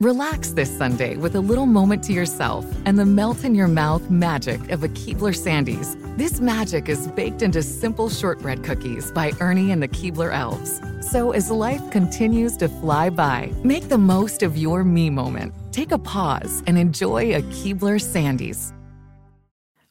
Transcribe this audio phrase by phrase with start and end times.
[0.00, 4.08] Relax this Sunday with a little moment to yourself and the melt in your mouth
[4.08, 5.94] magic of a Keebler Sandies.
[6.16, 10.80] This magic is baked into simple shortbread cookies by Ernie and the Keebler Elves.
[11.06, 15.52] So as life continues to fly by, make the most of your me moment.
[15.70, 18.72] Take a pause and enjoy a Keebler Sandies.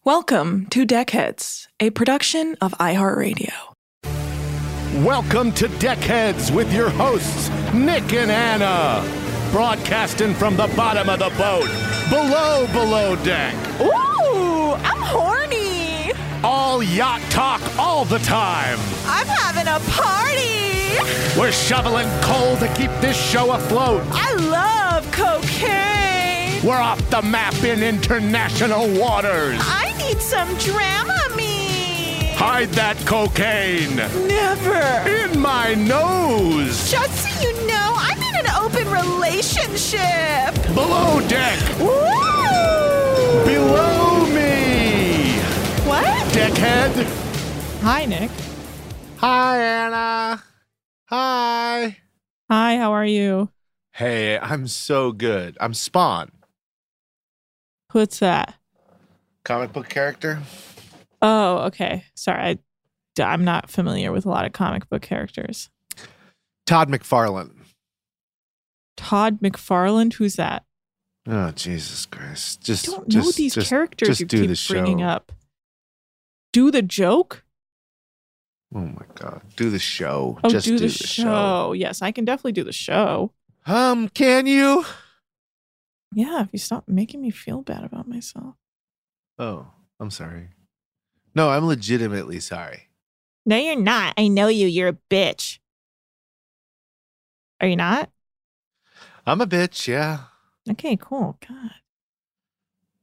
[0.05, 3.53] Welcome to Deckheads, a production of iHeartRadio.
[5.05, 9.28] Welcome to Deckheads with your hosts, Nick and Anna.
[9.51, 11.67] Broadcasting from the bottom of the boat,
[12.09, 13.55] below, below deck.
[13.81, 16.11] Ooh, I'm horny.
[16.43, 18.77] All yacht talk all the time.
[19.05, 21.39] I'm having a party.
[21.39, 24.03] We're shoveling coal to keep this show afloat.
[24.11, 26.63] I love cocaine.
[26.63, 29.59] We're off the map in international waters.
[29.63, 32.33] I need some Dramamine.
[32.35, 35.09] Hide that cocaine Never.
[35.09, 36.89] in my nose.
[36.91, 40.53] Just so you know, I'm in an open relationship.
[40.73, 43.45] Below deck, Woo!
[43.45, 45.39] below me.
[45.87, 46.33] What?
[46.33, 47.05] Deckhead.
[47.81, 48.31] Hi, Nick.
[49.17, 50.43] Hi, Anna.
[51.05, 51.97] Hi.
[52.49, 53.49] Hi, how are you?
[53.91, 55.57] Hey, I'm so good.
[55.59, 56.31] I'm Spawn,
[57.91, 58.55] What's that?
[59.43, 60.39] comic book character.
[61.21, 62.05] Oh, okay.
[62.15, 62.59] Sorry, I,
[63.23, 65.69] I'm not familiar with a lot of comic book characters.
[66.67, 67.58] Todd McFarlane.
[68.99, 70.65] Todd McFarland, who's that?
[71.25, 72.61] Oh Jesus Christ!
[72.61, 74.73] Just I don't just, know these just- characters just you do keep the show.
[74.73, 75.31] bringing up.
[76.51, 77.45] Do the joke?
[78.75, 79.41] Oh my God!
[79.55, 80.37] Do the show.
[80.43, 81.71] Oh, just do, the, show.
[81.73, 83.31] Yes, I can definitely do the show.
[83.65, 84.85] Um, can you?
[86.13, 88.55] Yeah, if you stop making me feel bad about myself.
[89.37, 89.67] Oh,
[89.99, 90.49] I'm sorry.
[91.35, 92.89] No, I'm legitimately sorry.
[93.45, 94.13] No, you're not.
[94.17, 94.67] I know you.
[94.67, 95.59] You're a bitch.
[97.61, 98.09] Are you not?
[99.29, 99.87] I'm a bitch.
[99.87, 100.21] Yeah,
[100.69, 101.37] Okay, cool.
[101.47, 101.71] God.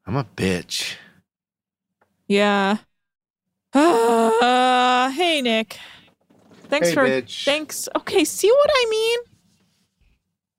[0.06, 0.97] I'm a bitch.
[2.26, 2.78] Yeah.
[3.72, 5.78] Uh, hey, Nick.
[6.69, 7.04] Thanks Hey, for.
[7.04, 7.44] bitch.
[7.44, 7.88] Thanks.
[7.94, 9.19] Okay, see what I mean?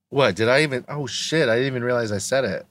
[0.10, 0.86] What did I even?
[0.88, 1.50] Oh shit!
[1.50, 2.66] I didn't even realize I said it.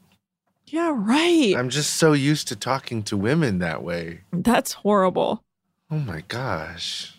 [0.68, 1.54] Yeah, right.
[1.54, 4.22] I'm just so used to talking to women that way.
[4.32, 5.44] That's horrible.
[5.90, 7.14] Oh my gosh.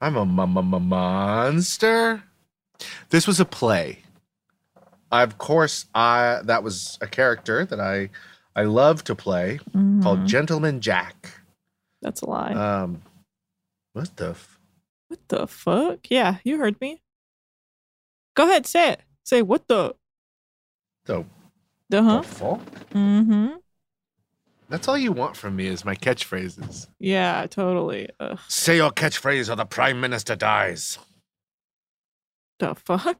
[0.00, 2.24] I'm a m- m- monster.
[3.10, 4.00] This was a play.
[5.12, 8.10] Of course, I that was a character that I
[8.54, 9.58] I love to play
[10.02, 10.26] called Mhm.
[10.26, 11.40] Gentleman Jack.
[12.02, 12.52] That's a lie.
[12.52, 13.02] Um,
[13.92, 14.30] what the?
[14.30, 14.58] F-
[15.08, 16.10] what the fuck?
[16.10, 17.02] Yeah, you heard me.
[18.34, 19.00] Go ahead, say it.
[19.24, 19.94] Say what the
[21.04, 21.24] the,
[21.88, 22.20] the huh?
[22.22, 22.60] the fuck?
[22.90, 23.46] Mm-hmm.
[24.68, 26.88] That's all you want from me is my catchphrases.
[26.98, 28.08] Yeah, totally.
[28.18, 30.98] Ugh, Say your catchphrase or the prime minister dies.
[32.58, 33.18] the fuck?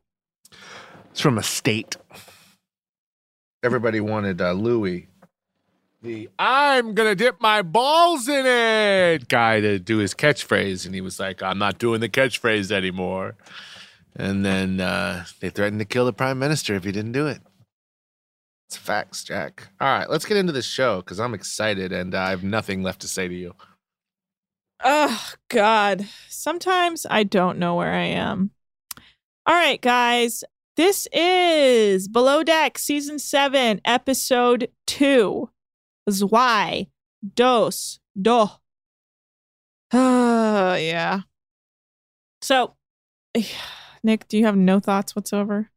[1.16, 1.97] It's from a state.
[3.63, 5.09] Everybody wanted uh, Louis,
[6.03, 11.01] the I'm gonna dip my balls in it guy, to do his catchphrase, and he
[11.01, 13.34] was like, "I'm not doing the catchphrase anymore."
[14.15, 17.41] And then uh, they threatened to kill the prime minister if he didn't do it.
[18.69, 19.69] It's facts, Jack.
[19.80, 22.83] All right, let's get into the show because I'm excited and uh, I have nothing
[22.83, 23.54] left to say to you.
[24.84, 26.07] Oh God.
[26.28, 28.51] Sometimes I don't know where I am.
[29.47, 30.45] All right, guys.
[30.76, 35.48] This is Below Deck Season 7, Episode 2.
[36.10, 36.88] Zwei,
[37.34, 38.50] dos, do.
[39.90, 41.20] Uh, yeah.
[42.42, 42.74] So,
[44.04, 45.70] Nick, do you have no thoughts whatsoever?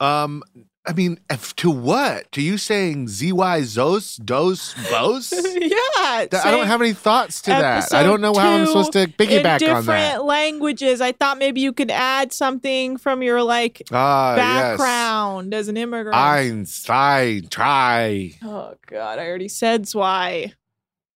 [0.00, 0.42] Um,
[0.88, 2.32] I mean, if, to what?
[2.32, 5.32] To you saying zy zos dos bos?
[5.60, 5.76] yeah.
[6.00, 7.92] I don't have any thoughts to that.
[7.92, 11.00] I don't know how I'm supposed to piggyback on different languages.
[11.02, 16.14] I thought maybe you could add something from your like Ah, background as an immigrant.
[16.16, 16.24] yes.
[16.24, 18.32] Einstein, try.
[18.42, 20.54] oh God, I already said why.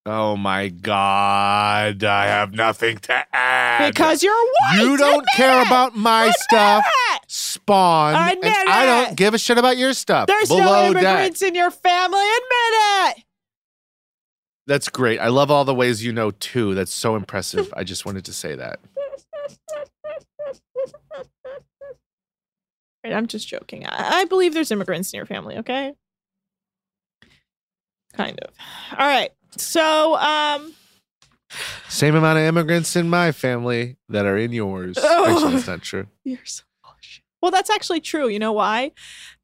[0.05, 3.93] Oh my God, I have nothing to add.
[3.95, 4.81] Because you're white.
[4.81, 5.67] you don't care it!
[5.69, 6.85] about my Admit stuff.
[7.15, 7.23] it!
[7.29, 8.15] Spawn.
[8.33, 10.27] Admit and I don't give a shit about your stuff.
[10.27, 12.19] There's Below no immigrants in your family.
[12.19, 13.25] Admit it.
[14.67, 15.21] That's great.
[15.21, 16.75] I love all the ways you know too.
[16.75, 17.73] That's so impressive.
[17.77, 18.81] I just wanted to say that.
[23.05, 23.85] Right, I'm just joking.
[23.85, 25.93] I, I believe there's immigrants in your family, okay?
[28.15, 28.55] Kind of.
[28.97, 29.33] All right.
[29.57, 30.73] So, um,
[31.89, 34.97] Same amount of immigrants in my family that are in yours.
[35.01, 35.27] Oh.
[35.27, 36.07] Actually, that's not true.
[36.25, 37.25] you're so full of shit.
[37.41, 38.29] Well, that's actually true.
[38.29, 38.93] You know why?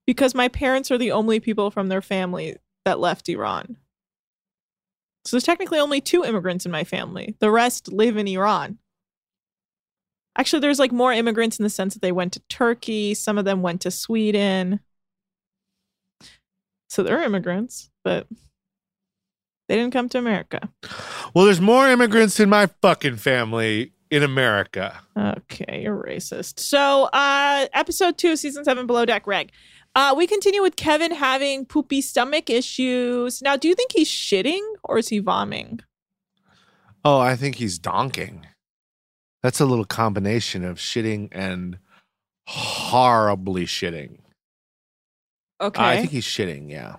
[0.06, 3.76] Because my parents are the only people from their family that left Iran.
[5.24, 7.36] So there's technically only two immigrants in my family.
[7.40, 8.78] The rest live in Iran.
[10.38, 13.12] Actually, there's like more immigrants in the sense that they went to Turkey.
[13.12, 14.80] Some of them went to Sweden.
[16.88, 18.26] So they're immigrants, but
[19.68, 20.68] they didn't come to America.
[21.34, 25.00] Well, there's more immigrants in my fucking family in America.
[25.16, 26.58] Okay, you're racist.
[26.58, 29.50] So, uh, episode two, season seven, Below Deck Reg.
[29.94, 33.42] Uh, we continue with Kevin having poopy stomach issues.
[33.42, 35.80] Now, do you think he's shitting or is he vomiting?
[37.04, 38.44] Oh, I think he's donking.
[39.42, 41.78] That's a little combination of shitting and
[42.46, 44.18] horribly shitting.
[45.60, 45.82] Okay.
[45.82, 46.96] I think he's shitting, yeah.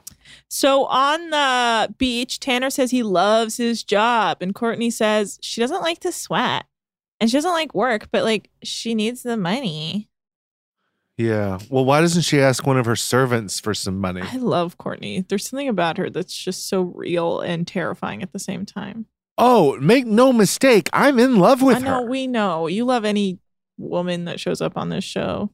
[0.50, 5.82] so on the beach, Tanner says he loves his job, and Courtney says she doesn't
[5.82, 6.66] like to sweat
[7.20, 10.10] and she doesn't like work, but like she needs the money.
[11.18, 11.60] Yeah.
[11.70, 14.22] Well, why doesn't she ask one of her servants for some money?
[14.24, 15.26] I love Courtney.
[15.28, 19.06] There's something about her that's just so real and terrifying at the same time.
[19.38, 22.10] Oh, make no mistake, I'm in love with I know, her.
[22.10, 22.68] we know.
[22.68, 23.40] You love any
[23.78, 25.50] woman that shows up on this show.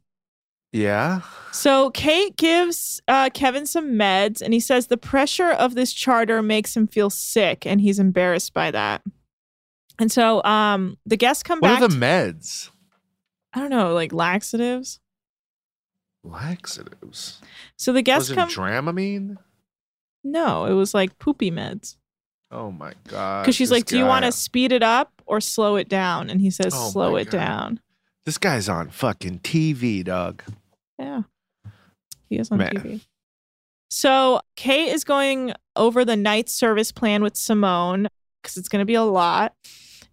[0.76, 1.22] Yeah.
[1.52, 6.42] So Kate gives uh, Kevin some meds, and he says the pressure of this charter
[6.42, 9.02] makes him feel sick, and he's embarrassed by that.
[9.98, 11.82] And so um, the guests come What back.
[11.82, 12.70] are the meds?
[13.54, 15.00] I don't know, like laxatives.
[16.24, 17.42] Laxatives.
[17.78, 18.50] So the guests Was it come.
[18.50, 19.38] Dramamine?
[20.24, 21.96] no, it was like poopy meds.
[22.52, 23.44] Oh my god.
[23.44, 26.42] Because she's like, "Do you want to speed it up or slow it down?" And
[26.42, 27.32] he says, Oh "Slow it God.
[27.32, 27.80] down."
[28.26, 30.44] This guy's on fucking TV, dog.
[31.00, 31.24] Yeah.
[32.30, 32.72] He is on Man.
[32.72, 33.02] TV.
[33.90, 38.08] So Kate is going over the night service plan with Simone
[38.42, 39.54] because it's going to be a lot.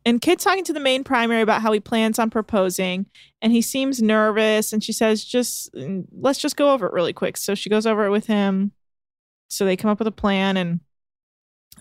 [0.05, 3.07] And Kate's talking to the main primary about how he plans on proposing.
[3.41, 4.73] And he seems nervous.
[4.73, 7.37] And she says, just mm, let's just go over it really quick.
[7.37, 8.73] So she goes over it with him.
[9.49, 10.57] So they come up with a plan.
[10.57, 10.81] And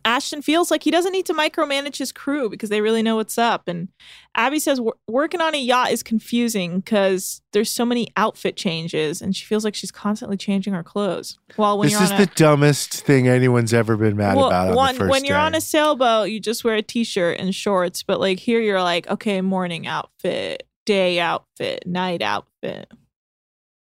[0.06, 3.38] Ashton feels like he doesn't need to micromanage his crew because they really know what's
[3.38, 3.68] up.
[3.68, 3.90] And
[4.36, 9.36] Abby says working on a yacht is confusing because there's so many outfit changes, and
[9.36, 11.38] she feels like she's constantly changing her clothes.
[11.56, 14.94] While when this is the dumbest thing anyone's ever been mad well, about on one-
[14.96, 15.42] the first when you're day.
[15.44, 18.04] on a sailboat, you just wear a t-shirt and shorts.
[18.04, 22.92] But like here, you're like, okay, morning outfit, day outfit, night outfit.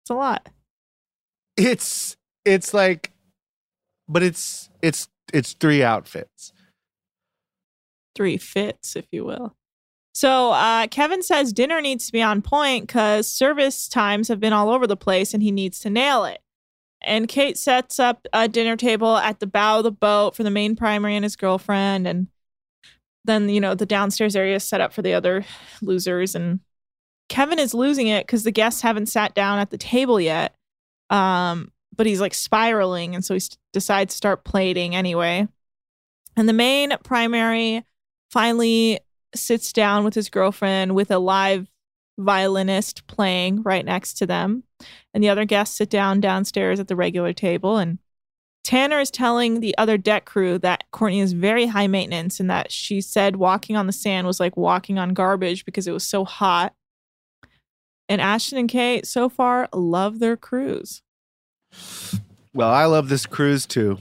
[0.04, 0.48] It's a lot.
[1.58, 3.12] it's it's like
[4.08, 6.54] but it's it's it's three outfits.
[8.16, 9.56] three fits, if you will.
[10.14, 14.54] So uh, Kevin says dinner needs to be on point because service times have been
[14.54, 16.42] all over the place and he needs to nail it.
[17.06, 20.50] And Kate sets up a dinner table at the bow of the boat for the
[20.50, 22.08] main primary and his girlfriend.
[22.08, 22.28] And
[23.24, 25.46] then, you know, the downstairs area is set up for the other
[25.84, 26.34] losers.
[26.34, 26.62] And
[27.30, 30.56] Kevin is losing it because the guests haven't sat down at the table yet.
[31.12, 33.16] Um, but he's like spiraling.
[33.16, 35.48] And so he s- decides to start plating anyway.
[36.36, 37.84] And the main primary
[38.30, 39.00] finally
[39.36, 41.68] sits down with his girlfriend with a live
[42.20, 44.64] violinist playing right next to them.
[45.14, 47.78] And the other guests sit down downstairs at the regular table.
[47.78, 48.00] And
[48.64, 52.72] Tanner is telling the other deck crew that Courtney is very high maintenance and that
[52.72, 56.26] she said walking on the sand was like walking on garbage because it was so
[56.26, 56.74] hot.
[58.10, 61.02] And Ashton and Kate so far love their cruise.
[62.54, 64.00] Well, I love this cruise too.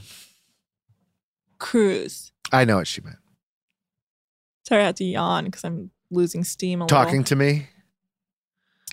[1.59, 2.31] Cruise.
[2.51, 3.17] I know what she meant.
[4.67, 6.97] Sorry, I had to yawn because I'm losing steam a little.
[6.97, 7.67] Talking to me?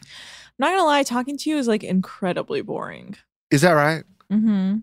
[0.01, 3.17] I'm not gonna lie, talking to you is like incredibly boring.
[3.51, 4.05] Is that right?
[4.33, 4.79] Mm-hmm.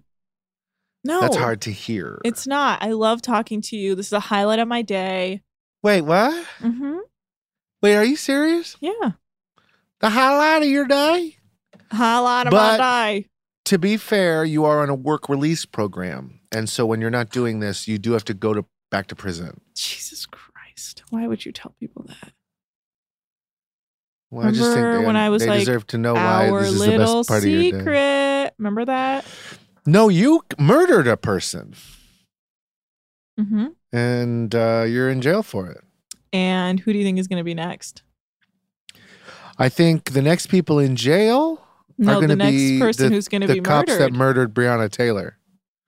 [1.04, 2.20] No, That's hard to hear.
[2.24, 2.84] It's not.
[2.84, 3.96] I love talking to you.
[3.96, 5.42] This is a highlight of my day.
[5.82, 6.46] Wait, what?
[6.60, 6.98] Mm-hmm.
[7.82, 8.78] Wait, are you serious?
[8.80, 9.12] Yeah.
[10.00, 11.38] the highlight of your day.
[11.92, 13.28] Highlight of But- my day.
[13.72, 17.30] To be fair, you are on a work release program, and so when you're not
[17.30, 19.62] doing this, you do have to go to back to prison.
[19.76, 21.04] Jesus Christ.
[21.10, 22.34] Why would you tell people that?
[24.30, 26.50] Well, I just think Remember they, when I was they like, deserve to know why
[26.52, 27.72] this is the best part of your day.
[27.78, 28.54] secret.
[28.58, 29.24] Remember that?
[29.86, 31.74] No, you murdered a person,
[33.40, 33.68] Mm-hmm.
[33.94, 35.82] and uh, you're in jail for it.
[36.34, 38.04] And who do you think is going to be next?
[39.58, 41.66] I think the next people in jail
[41.98, 44.02] No, the next person the, who's going to the be cops murdered.
[44.02, 45.38] that murdered Breonna Taylor.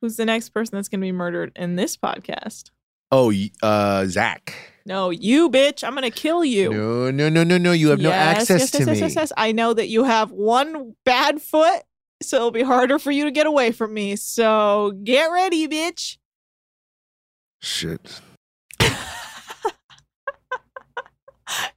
[0.01, 2.71] Who's the next person that's going to be murdered in this podcast?
[3.11, 3.31] Oh,
[3.61, 4.53] uh, Zach.
[4.85, 5.83] No, you bitch.
[5.83, 6.73] I'm going to kill you.
[6.73, 7.71] No, no, no, no, no.
[7.71, 8.93] You have no access yes, to yes, me.
[8.93, 9.33] Yes, yes, yes.
[9.37, 11.83] I know that you have one bad foot,
[12.21, 14.15] so it'll be harder for you to get away from me.
[14.15, 16.17] So get ready, bitch.
[17.61, 18.19] Shit.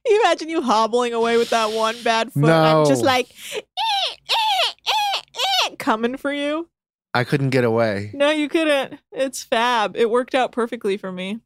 [0.05, 2.43] You imagine you hobbling away with that one bad foot.
[2.45, 5.21] and I'm just like "Eh, eh, eh,
[5.65, 6.69] eh," coming for you.
[7.13, 8.11] I couldn't get away.
[8.13, 8.99] No, you couldn't.
[9.11, 9.95] It's fab.
[9.95, 11.39] It worked out perfectly for me.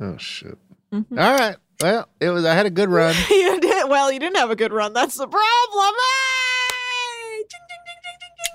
[0.00, 0.58] Oh shit.
[0.92, 1.18] Mhm.
[1.18, 1.56] All right.
[1.80, 2.44] Well, it was.
[2.44, 3.14] I had a good run.
[3.30, 4.10] you did well.
[4.12, 4.92] You didn't have a good run.
[4.92, 5.94] That's the problem.
[5.94, 7.38] Hey!
[7.38, 8.54] Ding, ding, ding, ding, ding, ding.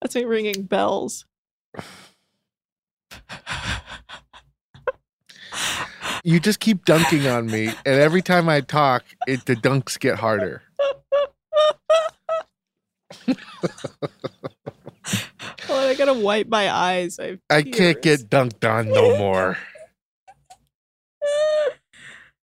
[0.00, 1.24] That's me ringing bells.
[6.24, 10.16] You just keep dunking on me, and every time I talk, it the dunks get
[10.16, 10.62] harder.
[15.70, 17.18] Oh, I gotta wipe my eyes.
[17.20, 19.58] I, I can't get dunked on no more.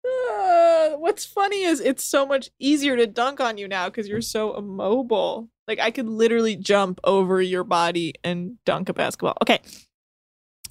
[0.04, 4.20] Uh, what's funny is it's so much easier to dunk on you now because you're
[4.20, 5.48] so immobile.
[5.66, 9.36] Like I could literally jump over your body and dunk a basketball.
[9.42, 9.60] Okay.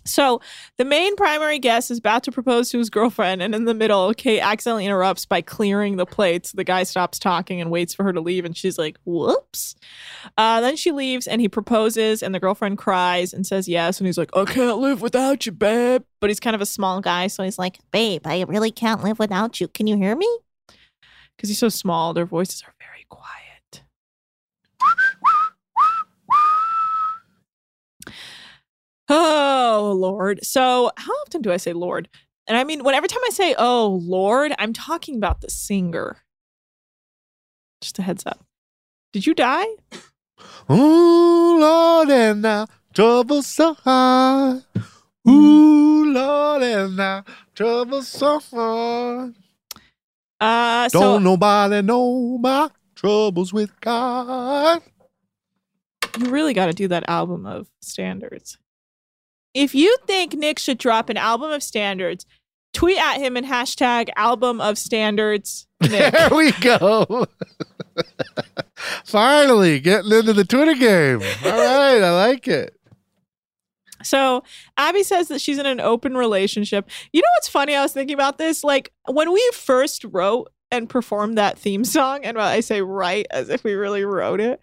[0.08, 0.42] So
[0.78, 4.14] the main primary guest is about to propose to his girlfriend, and in the middle,
[4.14, 6.52] Kate accidentally interrupts by clearing the plates.
[6.52, 9.76] The guy stops talking and waits for her to leave, and she's like, "Whoops."
[10.38, 14.08] Uh, then she leaves, and he proposes, and the girlfriend cries and says yes, and
[14.08, 17.28] he's like, "I can't live without you, babe." But he's kind of a small guy,
[17.28, 19.68] so he's like, Babe, I really can't live without you.
[19.68, 20.28] Can you hear me?
[21.38, 23.47] because he's so small, their voices are very quiet.
[29.10, 30.46] Oh, Lord.
[30.46, 32.10] So, how often do I say Lord?
[32.48, 36.18] And I mean, whenever time I say, oh, Lord, I'm talking about the singer.
[37.82, 38.46] Just a heads up.
[39.14, 39.66] Did you die?
[40.70, 44.64] Oh, Lord, and now trouble so hard.
[45.28, 47.24] Ooh, Lord, and now
[47.56, 49.34] trouble so hard.
[50.40, 54.84] Uh, so Don't nobody know my troubles with God.
[56.20, 58.60] you really got to do that album of standards.
[59.58, 62.26] If you think Nick should drop an album of standards,
[62.74, 65.66] tweet at him and hashtag album of standards.
[65.82, 66.14] Nick.
[66.14, 67.26] There we go.
[69.06, 71.22] Finally, getting into the Twitter game.
[71.44, 72.76] All right, I like it.
[74.04, 74.44] So
[74.78, 76.88] Abby says that she's in an open relationship.
[77.12, 77.76] You know what's funny?
[77.76, 78.64] I was thinking about this.
[78.64, 83.50] Like when we first wrote and performed that theme song, and I say write as
[83.50, 84.60] if we really wrote it,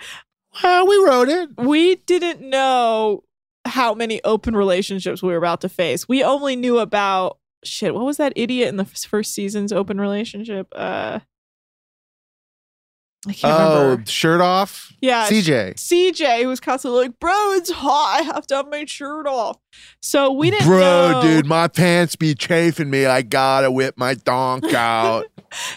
[0.62, 1.50] Well, we wrote it.
[1.58, 3.24] we didn't know
[3.64, 6.08] how many open relationships we were about to face.
[6.08, 7.94] We only knew about shit.
[7.94, 10.68] What was that idiot in the first season's open relationship?
[10.76, 11.20] Uh,
[13.26, 14.06] I can't Oh, remember.
[14.10, 14.92] shirt off.
[15.00, 15.74] Yeah, CJ.
[15.78, 18.20] CJ, who was constantly like, "Bro, it's hot.
[18.20, 19.56] I have to have my shirt off."
[20.02, 21.22] So we didn't Bro, know.
[21.22, 23.06] dude, my pants be chafing me.
[23.06, 25.24] I gotta whip my donk out.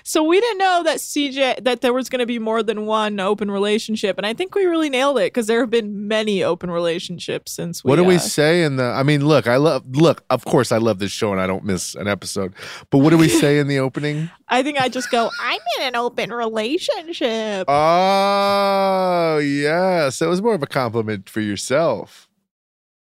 [0.03, 3.19] So we didn't know that CJ that there was going to be more than one
[3.19, 6.71] open relationship, and I think we really nailed it because there have been many open
[6.71, 7.89] relationships since we.
[7.89, 8.85] what do we uh, say in the?
[8.85, 9.83] I mean, look, I love.
[9.95, 12.53] Look, of course, I love this show, and I don't miss an episode.
[12.89, 14.29] But what do we say in the opening?
[14.47, 15.29] I think I just go.
[15.41, 17.65] I'm in an open relationship.
[17.67, 22.29] Oh, yes, it was more of a compliment for yourself.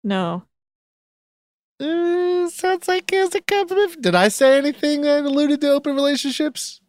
[0.03, 0.45] no,
[1.81, 4.01] Uh, sounds like it's a compliment.
[4.01, 6.81] Did I say anything that alluded to open relationships?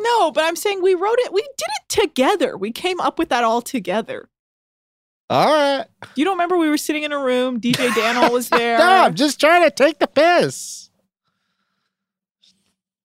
[0.00, 1.32] no, but I'm saying we wrote it.
[1.32, 2.56] We did it together.
[2.56, 4.28] We came up with that all together.
[5.30, 5.86] All right.
[6.14, 7.60] You don't remember we were sitting in a room.
[7.60, 8.78] DJ Daniel was there.
[8.78, 10.87] No, I'm just trying to take the piss.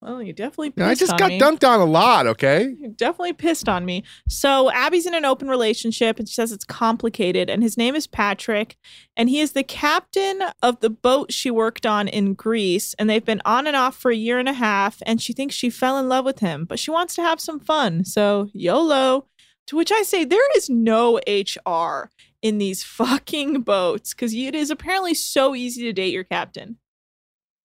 [0.03, 0.73] Well, you definitely.
[0.75, 1.39] Know, I just got me.
[1.39, 2.75] dunked on a lot, okay?
[2.77, 4.03] You definitely pissed on me.
[4.27, 7.49] So Abby's in an open relationship and she says it's complicated.
[7.49, 8.75] And his name is Patrick.
[9.15, 12.93] And he is the captain of the boat she worked on in Greece.
[12.99, 15.01] And they've been on and off for a year and a half.
[15.05, 17.59] And she thinks she fell in love with him, but she wants to have some
[17.59, 18.03] fun.
[18.03, 19.27] So YOLO.
[19.67, 22.09] To which I say, there is no HR
[22.41, 26.77] in these fucking boats because it is apparently so easy to date your captain.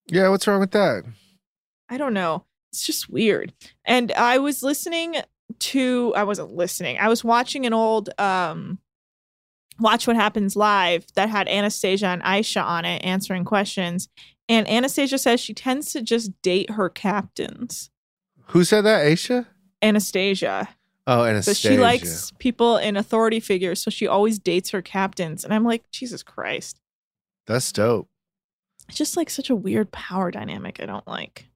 [0.06, 1.04] Yeah, what's wrong with that?
[1.88, 2.44] I don't know.
[2.72, 3.52] It's just weird.
[3.84, 5.16] And I was listening
[5.60, 6.98] to I wasn't listening.
[6.98, 8.78] I was watching an old um
[9.80, 14.08] Watch What Happens Live that had Anastasia and Aesha on it answering questions.
[14.48, 17.90] And Anastasia says she tends to just date her captains.
[18.48, 19.06] Who said that?
[19.06, 19.46] Aesha?
[19.82, 20.68] Anastasia.
[21.06, 21.68] Oh, So Anastasia.
[21.68, 25.44] she likes people in authority figures, so she always dates her captains.
[25.44, 26.80] And I'm like, Jesus Christ.
[27.46, 28.08] That's dope.
[28.88, 31.46] It's just like such a weird power dynamic I don't like.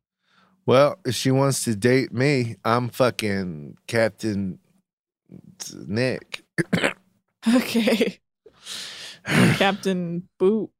[0.64, 4.59] Well, if she wants to date me, I'm fucking Captain
[5.87, 6.45] Nick.
[7.57, 8.21] Okay.
[9.25, 10.71] Captain Boot.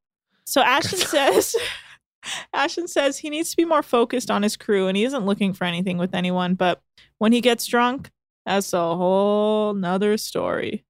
[0.45, 1.57] So Ashton says
[2.55, 5.53] Ashton says he needs to be more focused on his crew and he isn't looking
[5.53, 6.81] for anything with anyone, but
[7.19, 8.11] when he gets drunk,
[8.47, 10.85] that's a whole nother story.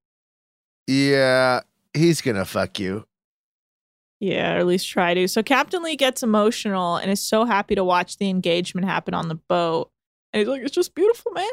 [0.86, 1.60] Yeah,
[1.94, 3.06] he's gonna fuck you.
[4.22, 5.26] Yeah, or at least try to.
[5.26, 9.26] So Captain Lee gets emotional and is so happy to watch the engagement happen on
[9.26, 9.90] the boat.
[10.32, 11.50] And he's like, it's just beautiful, man.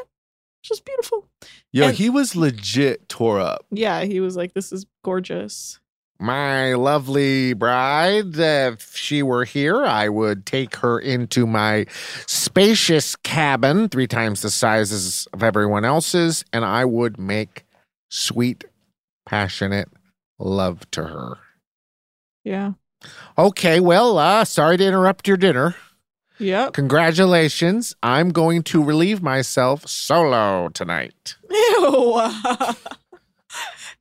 [0.62, 1.26] It's just beautiful.
[1.72, 3.66] Yo, And- he was legit tore up.
[3.72, 5.80] Yeah, he was like, this is gorgeous.
[6.20, 11.86] My lovely bride, if she were here, I would take her into my
[12.26, 17.64] spacious cabin, three times the sizes of everyone else's, and I would make
[18.10, 18.64] sweet,
[19.26, 19.88] passionate
[20.38, 21.38] love to her.
[22.44, 22.72] Yeah.
[23.38, 25.74] Okay, well, uh, sorry to interrupt your dinner.
[26.38, 26.72] Yep.
[26.72, 27.94] Congratulations.
[28.02, 31.36] I'm going to relieve myself solo tonight.
[31.50, 32.30] Ew.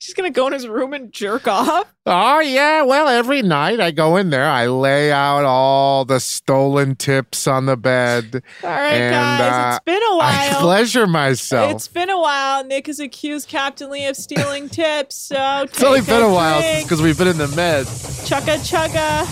[0.02, 1.94] She's gonna go in his room and jerk off.
[2.06, 2.84] Oh, yeah.
[2.84, 7.66] Well, every night I go in there, I lay out all the stolen tips on
[7.66, 8.42] the bed.
[8.64, 10.58] All right, And, guys, uh, it's been a while.
[10.58, 11.72] I pleasure myself.
[11.72, 12.64] It's been a while.
[12.64, 15.16] Nick has accused Captain Lee of stealing tips.
[15.16, 18.26] So It's only been a while because we've been in the meds.
[18.26, 19.28] chugga chugga.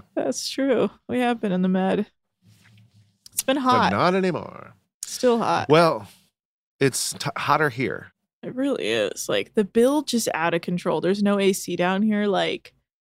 [0.14, 0.90] That's true.
[1.08, 2.06] We have been in the med.
[3.32, 3.92] It's been But hot.
[3.92, 4.74] not anymore.
[5.06, 5.68] Still hot.
[5.70, 6.06] Well,
[6.78, 8.12] it's t- hotter here.
[8.42, 9.28] It really is.
[9.28, 11.00] Like the bill just out of control.
[11.00, 12.26] There's no AC down here.
[12.26, 12.72] Like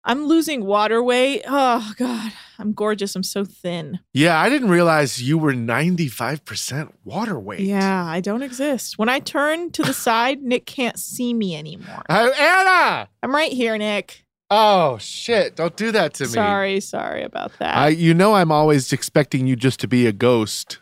[0.04, 1.44] I'm losing water weight.
[1.48, 3.16] Oh god, I'm gorgeous.
[3.16, 4.00] I'm so thin.
[4.14, 7.60] Yeah, I didn't realize you were 95% water weight.
[7.60, 8.98] Yeah, I don't exist.
[8.98, 12.02] When I turn to the side, Nick can't see me anymore.
[12.10, 13.10] Anna!
[13.22, 14.26] I'm right here, Nick.
[14.50, 15.56] Oh, shit.
[15.56, 16.30] Don't do that to me.
[16.30, 17.78] Sorry, sorry about that.
[17.78, 20.80] I, you know, I'm always expecting you just to be a ghost.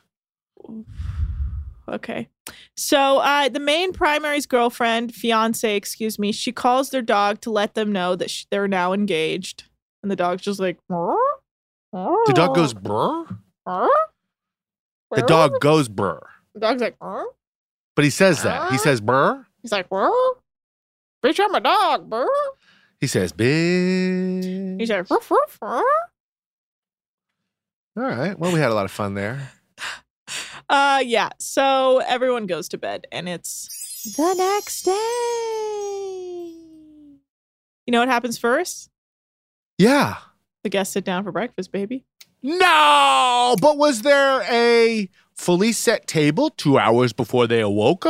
[1.93, 2.27] Okay.
[2.75, 7.73] So uh, the main primary's girlfriend, fiance, excuse me, she calls their dog to let
[7.75, 9.65] them know that sh- they're now engaged,
[10.01, 10.77] and the dog's just like.
[12.27, 13.25] The dog goes brr.
[15.11, 16.19] The dog goes brr.
[16.53, 16.95] The dog's like.
[17.01, 17.25] "Huh?"
[17.95, 18.71] But he says that.
[18.71, 19.45] He says brr.
[19.61, 20.33] He's like, "Huh?"
[21.23, 22.25] Bitch, I'm a dog, bro.
[23.01, 24.79] He says bitch.
[24.79, 25.83] He's like, "Ruff, ruff, huh?"
[27.97, 28.37] All right.
[28.37, 29.51] Well, we had a lot of fun there.
[30.69, 31.29] Uh, yeah.
[31.39, 34.91] So everyone goes to bed, and it's the next day.
[37.85, 38.89] You know what happens first?
[39.77, 40.17] Yeah.
[40.63, 42.05] The guests sit down for breakfast, baby.
[42.43, 48.05] No, but was there a fully set table two hours before they awoke?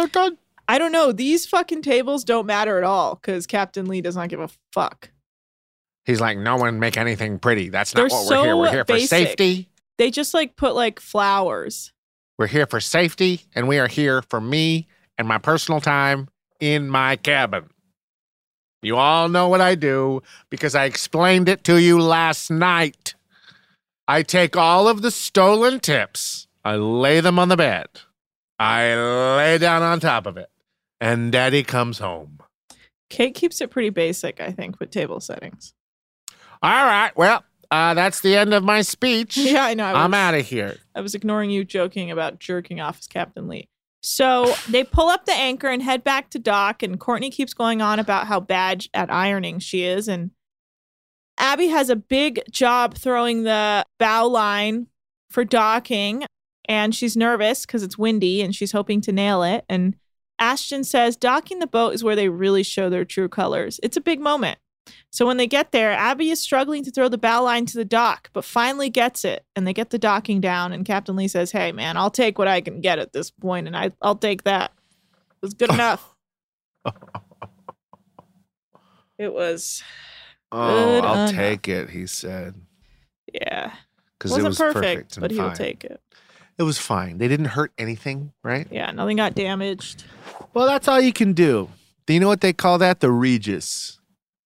[0.68, 1.12] I don't know.
[1.12, 5.10] These fucking tables don't matter at all because Captain Lee does not give a fuck.
[6.06, 7.70] He's like, no one make anything pretty.
[7.70, 8.58] That's They're not what we're here.
[8.58, 9.70] We're here for safety.
[9.98, 11.92] They just like put like flowers.
[12.40, 16.30] We're here for safety, and we are here for me and my personal time
[16.62, 17.70] in my cabin.
[18.82, 23.16] You all know what I do because I explained it to you last night.
[24.08, 27.88] I take all of the stolen tips, I lay them on the bed,
[28.58, 30.50] I lay down on top of it,
[31.02, 32.40] and daddy comes home.
[33.10, 35.74] Kate keeps it pretty basic, I think, with table settings.
[36.64, 39.38] All right, well, uh, that's the end of my speech.
[39.50, 39.86] Yeah, I know.
[39.86, 40.78] I I'm out of here.
[40.96, 43.70] I was ignoring you joking about jerking off as Captain Lee.
[44.02, 47.82] So they pull up the anchor and head back to dock, and Courtney keeps going
[47.82, 50.08] on about how bad at ironing she is.
[50.08, 50.32] And
[51.38, 54.88] Abby has a big job throwing the bow line
[55.30, 56.26] for docking,
[56.68, 59.66] and she's nervous because it's windy and she's hoping to nail it.
[59.68, 59.96] And
[60.38, 63.80] Ashton says docking the boat is where they really show their true colors.
[63.84, 64.60] It's a big moment.
[65.12, 67.86] So when they get there, Abby is struggling to throw the bow line to the
[67.86, 70.72] dock, but finally gets it, and they get the docking down.
[70.74, 73.68] And Captain Lee says, "Hey, man, I'll take what I can get at this point,
[73.68, 74.72] and I, I'll take that.
[75.32, 76.16] It was good enough.
[79.18, 79.84] it was,
[80.52, 81.32] Oh, I'll enough.
[81.32, 82.56] take it, he said.
[83.34, 83.74] yeah,
[84.18, 86.02] Because it wasn't was perfect, perfect but he'll take it.
[86.58, 87.20] It was fine.
[87.20, 88.68] They didn't hurt anything, right?
[88.72, 90.04] Yeah, nothing got damaged.
[90.54, 91.70] Well, that's all you can do.
[92.06, 93.00] Do you know what they call that?
[93.00, 93.99] The Regis.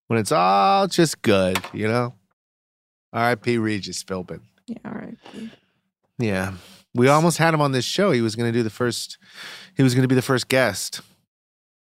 [0.08, 2.14] When it's all just good, you know?
[3.14, 3.58] R.I.P.
[3.58, 4.42] Regis Philbin.
[4.68, 5.18] Yeah, right.
[6.20, 6.54] Yeah.
[6.96, 8.12] We almost had him on this show.
[8.12, 9.18] He was going to do the first,
[9.76, 11.02] he was going to be the first guest.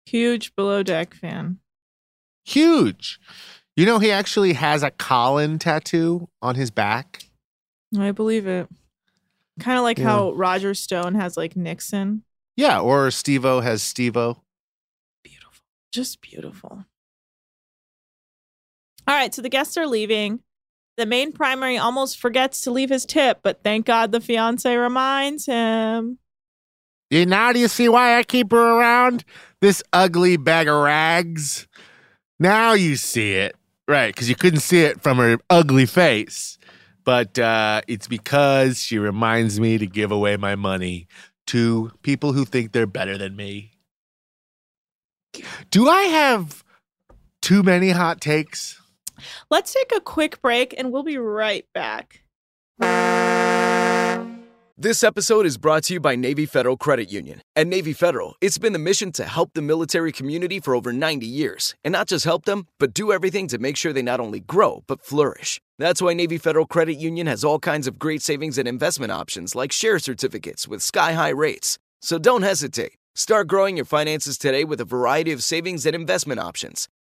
[0.07, 1.59] Huge below deck fan.
[2.45, 3.19] Huge.
[3.77, 7.25] You know, he actually has a Colin tattoo on his back.
[7.99, 8.69] I believe it.
[9.61, 10.05] Kind of like Yeah.
[10.05, 12.23] how Roger Stone has like Nixon.
[12.57, 12.81] Yeah.
[12.81, 14.42] Or Steve-O has Steve-O.
[15.25, 15.64] Beautiful.
[15.92, 16.85] Just beautiful.
[19.07, 20.40] All right, so the guests are leaving.
[20.97, 25.47] The main primary almost forgets to leave his tip, but thank God the fiance reminds
[25.47, 26.19] him.
[27.11, 29.25] Now do you see why I keep her around?
[29.61, 31.69] This ugly bag of rags.
[32.40, 33.55] Now you see it.
[33.88, 36.59] Right, because you couldn't see it from her ugly face.
[37.05, 41.07] But uh, it's because she reminds me to give away my money
[41.49, 43.79] to people who think they're better than me.
[45.71, 46.64] Do I have
[47.42, 48.81] too many hot takes?
[49.50, 52.22] Let's take a quick break and we'll be right back.
[54.79, 57.40] This episode is brought to you by Navy Federal Credit Union.
[57.57, 61.26] At Navy Federal, it's been the mission to help the military community for over 90
[61.26, 61.74] years.
[61.83, 64.85] And not just help them, but do everything to make sure they not only grow,
[64.87, 65.62] but flourish.
[65.79, 69.55] That's why Navy Federal Credit Union has all kinds of great savings and investment options
[69.55, 71.79] like share certificates with sky high rates.
[72.02, 72.92] So don't hesitate.
[73.14, 76.87] Start growing your finances today with a variety of savings and investment options.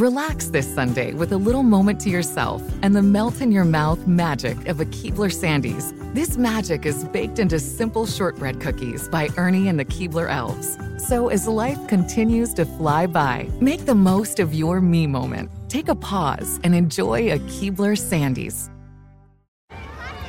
[0.00, 4.06] Relax this Sunday with a little moment to yourself and the melt in your mouth
[4.06, 5.92] magic of a Keebler Sandies.
[6.14, 10.78] This magic is baked into simple shortbread cookies by Ernie and the Keebler Elves.
[11.06, 15.50] So as life continues to fly by, make the most of your me moment.
[15.68, 18.70] Take a pause and enjoy a Keebler Sandies.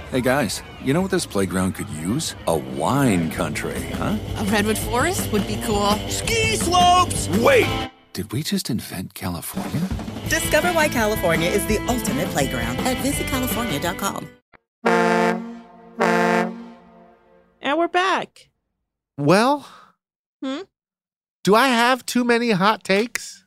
[0.10, 2.36] Hey guys, you know what this playground could use?
[2.48, 4.18] A wine country, huh?
[4.36, 5.92] A redwood forest would be cool.
[6.10, 7.30] Ski slopes!
[7.38, 7.90] Wait!
[8.14, 9.88] Did we just invent California?
[10.30, 14.28] Discover why California is the ultimate playground at visitcalifornia.com.
[17.62, 18.50] And we're back.
[19.18, 19.66] Well,
[20.44, 20.62] Hmm?
[21.44, 23.46] do I have too many hot takes?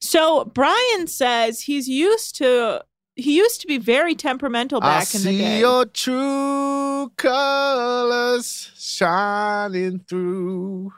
[0.00, 2.84] So Brian says he's used to
[3.18, 5.38] he used to be very temperamental I back in the day.
[5.54, 10.92] see your true colors shining through.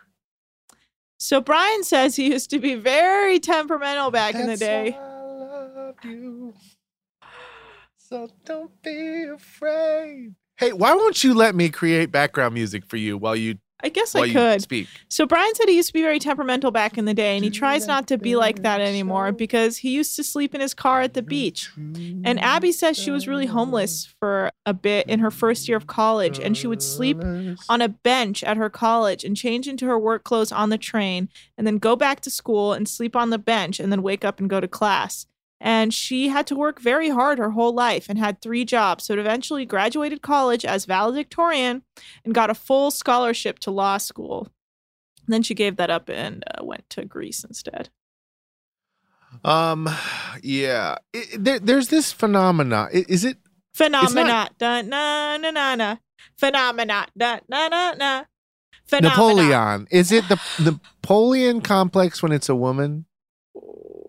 [1.18, 4.92] So Brian says he used to be very temperamental back in the day.
[4.92, 6.54] why I love you.
[7.96, 10.35] So don't be afraid.
[10.57, 14.12] Hey, why won't you let me create background music for you while you I guess
[14.12, 14.62] while I could.
[14.62, 14.88] speak?
[15.09, 17.51] So Brian said he used to be very temperamental back in the day, and he
[17.51, 21.01] tries not to be like that anymore because he used to sleep in his car
[21.03, 21.71] at the beach.
[21.77, 25.87] And Abby says she was really homeless for a bit in her first year of
[25.87, 27.19] college, and she would sleep
[27.69, 31.29] on a bench at her college and change into her work clothes on the train,
[31.57, 34.41] and then go back to school and sleep on the bench, and then wake up
[34.41, 35.27] and go to class.
[35.61, 39.05] And she had to work very hard her whole life and had three jobs.
[39.05, 41.83] So it eventually graduated college as valedictorian
[42.25, 44.49] and got a full scholarship to law school.
[45.27, 47.90] And then she gave that up and uh, went to Greece instead.
[49.44, 49.88] Um,
[50.42, 50.97] yeah.
[51.14, 52.88] I- I- there, there's this phenomena.
[52.92, 53.38] Is it?
[53.75, 54.49] Phenomena.
[54.59, 55.97] Da, na, na, na, na.
[56.38, 57.07] Phenomena.
[57.16, 58.25] Da, na, na, na.
[58.87, 59.11] Phenomena.
[59.11, 59.88] Napoleon.
[59.90, 63.05] Is it the Napoleon complex when it's a woman?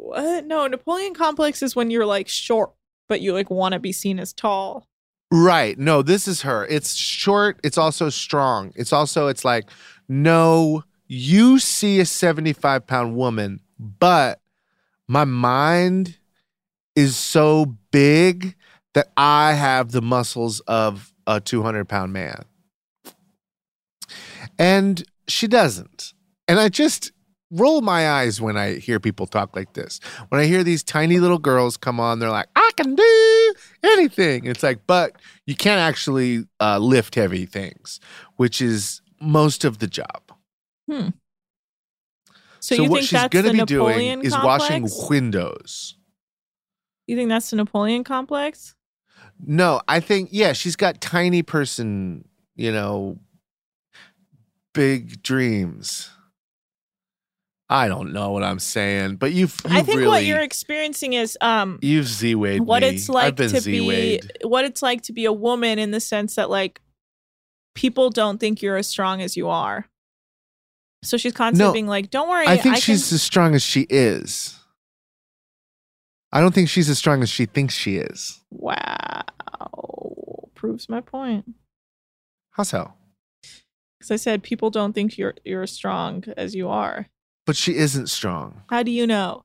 [0.09, 0.45] What?
[0.45, 2.71] No, Napoleon complex is when you're like short,
[3.07, 4.87] but you like want to be seen as tall.
[5.31, 5.77] Right.
[5.77, 6.65] No, this is her.
[6.65, 7.59] It's short.
[7.63, 8.73] It's also strong.
[8.75, 9.69] It's also, it's like,
[10.07, 14.41] no, you see a 75 pound woman, but
[15.07, 16.17] my mind
[16.95, 18.55] is so big
[18.93, 22.45] that I have the muscles of a 200 pound man.
[24.57, 26.13] And she doesn't.
[26.47, 27.11] And I just
[27.51, 29.99] roll my eyes when I hear people talk like this.
[30.29, 34.45] When I hear these tiny little girls come on, they're like, I can do anything.
[34.45, 37.99] It's like, but you can't actually uh, lift heavy things,
[38.35, 40.21] which is most of the job.
[40.89, 41.09] Hmm.
[42.59, 45.95] So, you what think she's gonna be Napoleon doing is washing windows.
[47.07, 48.75] You think that's the Napoleon complex?
[49.43, 53.17] No, I think yeah, she's got tiny person, you know,
[54.73, 56.09] big dreams.
[57.71, 61.13] I don't know what I'm saying, but you've, you've I think really what you're experiencing
[61.13, 62.89] is um you've z-wayed what me.
[62.89, 64.31] it's like to z-wayed.
[64.41, 66.81] be what it's like to be a woman in the sense that like
[67.75, 69.87] people don't think you're as strong as you are.
[71.03, 73.81] So she's constantly No, being like, "Don't worry, I think she's as strong as she
[73.89, 74.55] is.
[76.31, 78.41] I don't think she's as strong as she thinks she is.
[78.51, 79.23] Wow.
[80.55, 81.45] Proves my point.
[82.51, 82.93] How so?
[83.97, 87.07] Because I said people don't think you're you're as strong as you are.
[87.49, 89.43] But she isn't strong How do you know?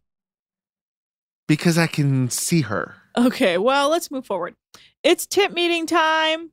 [1.49, 2.97] because I can see her.
[3.17, 4.57] Okay, well, let's move forward.
[5.03, 6.51] It's tip meeting time.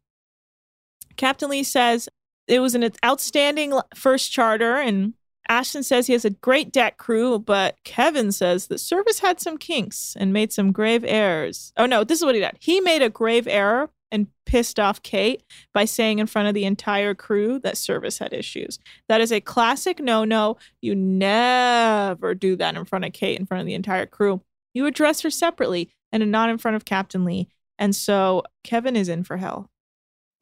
[1.18, 2.08] Captain Lee says
[2.48, 5.14] it was an outstanding l- first charter, and
[5.50, 9.58] Ashton says he has a great deck crew, but Kevin says the service had some
[9.58, 11.74] kinks and made some grave errors.
[11.76, 12.56] Oh, no, this is what he did.
[12.62, 15.44] He made a grave error and pissed off Kate
[15.74, 18.80] by saying in front of the entire crew that service had issues.
[19.08, 20.58] That is a classic no no.
[20.82, 24.42] You never do that in front of Kate, in front of the entire crew.
[24.74, 27.48] You address her separately and not in front of Captain Lee.
[27.80, 29.70] And so Kevin is in for hell.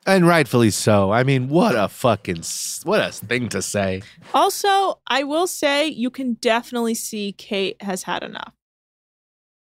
[0.05, 1.11] And rightfully so.
[1.11, 2.43] I mean, what a fucking
[2.83, 4.01] what a thing to say.
[4.33, 8.53] Also, I will say you can definitely see Kate has had enough.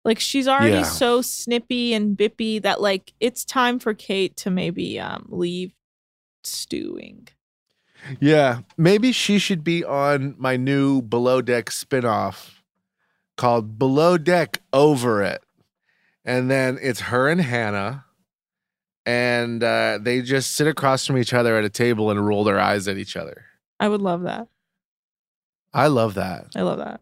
[0.04, 0.82] Like she's already Yeah.
[0.82, 5.72] so snippy and bippy that like it's time for Kate to maybe um leave
[6.42, 7.28] stewing.
[8.20, 12.50] Yeah, maybe she should be on my new Below Deck spinoff
[13.38, 15.42] called Below Deck Over It.
[16.22, 18.04] And then it's her and Hannah.
[19.06, 22.58] And uh, they just sit across from each other at a table and roll their
[22.60, 23.44] eyes at each other.
[23.80, 24.48] I would love that.
[25.72, 26.46] I love that.
[26.56, 27.00] I love that.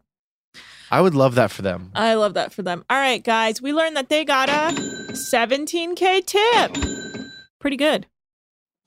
[0.93, 1.89] I would love that for them.
[1.95, 2.85] I love that for them.
[2.87, 4.75] All right, guys, we learned that they got a
[5.11, 6.77] 17k tip.
[7.59, 8.05] Pretty good.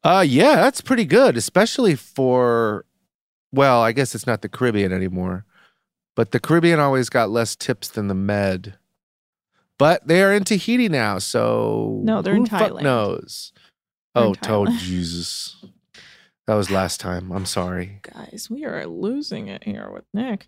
[0.05, 2.85] Uh yeah, that's pretty good, especially for
[3.51, 5.47] well, I guess it's not the Caribbean anymore.
[6.15, 8.75] But the Caribbean always got less tips than the Med.
[9.77, 12.83] But they are in Tahiti now, so No, they're in Thailand.
[12.83, 13.53] knows.
[14.15, 15.57] They're oh, oh Jesus.
[16.47, 17.33] That was last time.
[17.33, 17.99] I'm sorry.
[18.03, 20.47] guys we are losing it here with nick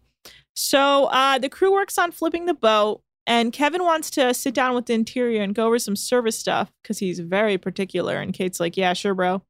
[0.58, 4.74] so uh the crew works on flipping the boat and kevin wants to sit down
[4.74, 8.58] with the interior and go over some service stuff because he's very particular and kate's
[8.58, 9.42] like yeah sure bro.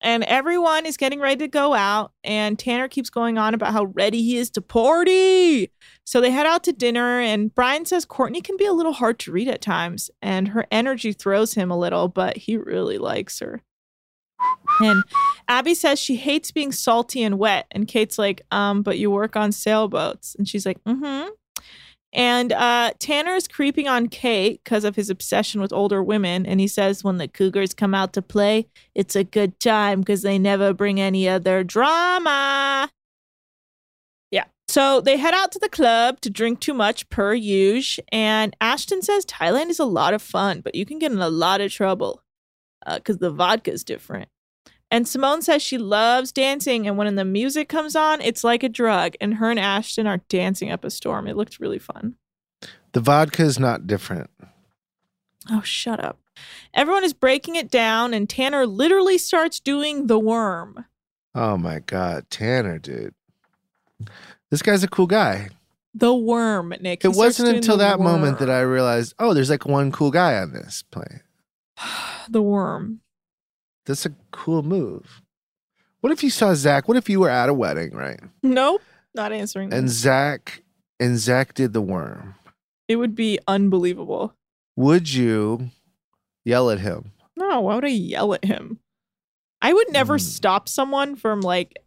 [0.00, 3.84] And everyone is getting ready to go out and tanner keeps going on about how
[3.86, 5.70] ready he is to party.
[6.04, 9.18] So they head out to dinner and brian says courtney can be a little hard
[9.20, 13.38] to read at times and her energy throws him a little but he really likes
[13.38, 13.62] her
[14.80, 15.04] and
[15.48, 17.66] Abby says she hates being salty and wet.
[17.70, 20.34] And Kate's like, um, but you work on sailboats.
[20.34, 21.28] And she's like, mm-hmm.
[22.14, 26.46] And uh, is creeping on Kate because of his obsession with older women.
[26.46, 30.22] And he says, when the Cougars come out to play, it's a good time because
[30.22, 32.88] they never bring any other drama.
[34.30, 34.44] Yeah.
[34.68, 38.04] So they head out to the club to drink too much per usual.
[38.12, 41.28] And Ashton says Thailand is a lot of fun, but you can get in a
[41.28, 42.22] lot of trouble
[42.86, 44.28] because the vodka is different.
[44.90, 48.68] And Simone says she loves dancing, and when the music comes on, it's like a
[48.68, 49.14] drug.
[49.20, 51.26] And her and Ashton are dancing up a storm.
[51.26, 52.14] It looked really fun.
[52.92, 54.30] The vodka is not different.
[55.50, 56.18] Oh, shut up.
[56.72, 60.84] Everyone is breaking it down, and Tanner literally starts doing the worm.
[61.34, 62.30] Oh my God.
[62.30, 63.14] Tanner, dude.
[64.50, 65.48] This guy's a cool guy.
[65.94, 67.04] The worm, Nick.
[67.04, 68.50] It wasn't until that moment that.
[68.50, 71.22] I realized, oh, there's like one cool guy on this play.
[72.26, 73.00] The worm.
[73.86, 75.22] That's a cool move.
[76.00, 76.86] What if you saw Zach?
[76.88, 78.20] What if you were at a wedding, right?
[78.42, 78.82] Nope.
[79.14, 79.72] Not answering.
[79.72, 79.88] And.
[79.88, 80.62] Zach
[81.00, 82.34] and Zach did the worm.
[82.88, 84.34] It would be unbelievable.
[84.76, 85.70] Would you
[86.44, 87.12] yell at him?
[87.36, 88.78] No, why would I yell at him?
[89.62, 90.22] I would never Mm.
[90.22, 91.78] stop someone from like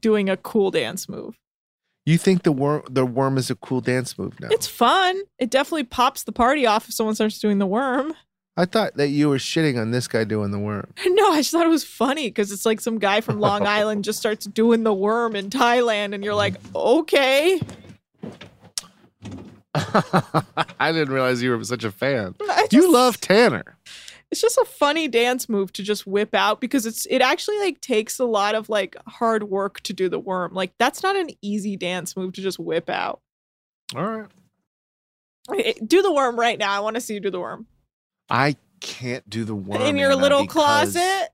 [0.00, 1.36] doing a cool dance move.
[2.06, 4.48] You think the worm the worm is a cool dance move now?
[4.50, 5.20] It's fun.
[5.38, 8.14] It definitely pops the party off if someone starts doing the worm.
[8.56, 10.92] I thought that you were shitting on this guy doing the worm.
[11.06, 14.04] No, I just thought it was funny because it's like some guy from Long Island
[14.04, 17.60] just starts doing the worm in Thailand, and you're like, okay.
[19.74, 22.36] I didn't realize you were such a fan.
[22.42, 23.76] I You love Tanner.
[24.30, 27.80] It's just a funny dance move to just whip out because it's it actually like
[27.80, 30.54] takes a lot of like hard work to do the worm.
[30.54, 33.20] Like that's not an easy dance move to just whip out.
[33.94, 34.26] All
[35.48, 35.78] right.
[35.86, 36.72] Do the worm right now.
[36.72, 37.66] I want to see you do the worm
[38.28, 41.28] I can't do the worm in your little because- closet.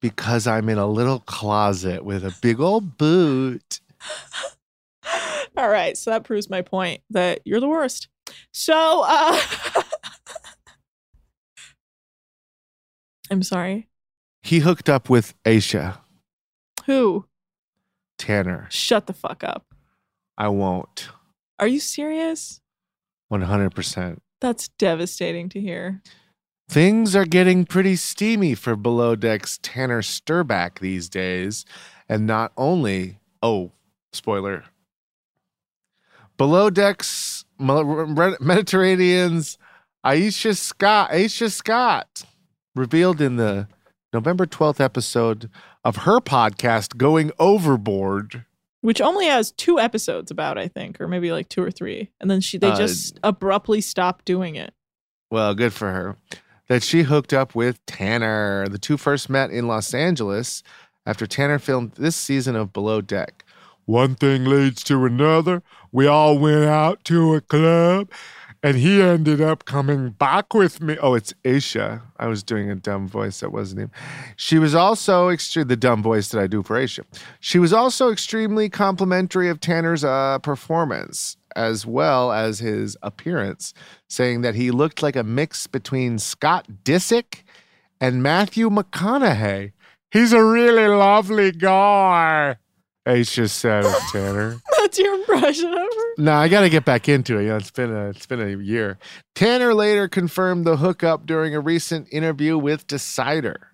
[0.00, 3.80] because I'm in a little closet with a big old boot.
[5.56, 8.08] All right, so that proves my point that you're the worst.
[8.52, 9.40] So, uh
[13.30, 13.88] I'm sorry.
[14.42, 15.98] He hooked up with Aesha
[16.86, 17.26] Who?
[18.18, 18.66] Tanner.
[18.70, 19.66] Shut the fuck up.
[20.36, 21.08] I won't.
[21.58, 22.60] Are you serious?
[23.32, 24.18] 100%.
[24.42, 26.02] That's devastating to hear.
[26.68, 31.64] Things are getting pretty steamy for Below Deck's Tanner Sterback these days.
[32.08, 33.70] And not only, oh,
[34.12, 34.64] spoiler,
[36.36, 39.58] Below decks Mediterranean's
[40.04, 42.24] Aesha Scott, Aesha Scott,
[42.74, 43.68] revealed in the
[44.12, 45.48] November 12th episode
[45.84, 48.44] of her podcast, Going Overboard.
[48.82, 52.10] Which only has two episodes about, I think, or maybe like two or three.
[52.20, 54.74] And then she they Uh, just abruptly stopped doing it.
[55.30, 56.16] Well, good for her.
[56.68, 58.68] That she hooked up with Tanner.
[58.68, 60.62] The two first met in Los Angeles
[61.06, 63.44] after Tanner filmed this season of Below Deck.
[63.84, 65.62] One thing leads to another.
[65.90, 68.10] We all went out to a club
[68.62, 70.96] and he ended up coming back with me.
[71.02, 72.02] Oh, it's Aesha.
[72.16, 73.40] I was doing a dumb voice.
[73.40, 73.90] That wasn't him.
[74.36, 77.04] She was also extre- the dumb voice that I do for Aesha.
[77.40, 83.74] She was also extremely complimentary of Tanner's uh, performance as well as his appearance,
[84.08, 87.42] saying that he looked like a mix between Scott Disick
[88.00, 89.72] and Matthew McConaughey.
[90.10, 92.56] He's a really lovely guy.
[93.06, 94.60] Aesha said of Tanner.
[94.78, 96.14] That's your impression of her?
[96.18, 97.42] No, I got to get back into it.
[97.42, 98.98] You know, it's been a it's been a year.
[99.34, 103.68] Tanner later confirmed the hookup during a recent interview with Decider.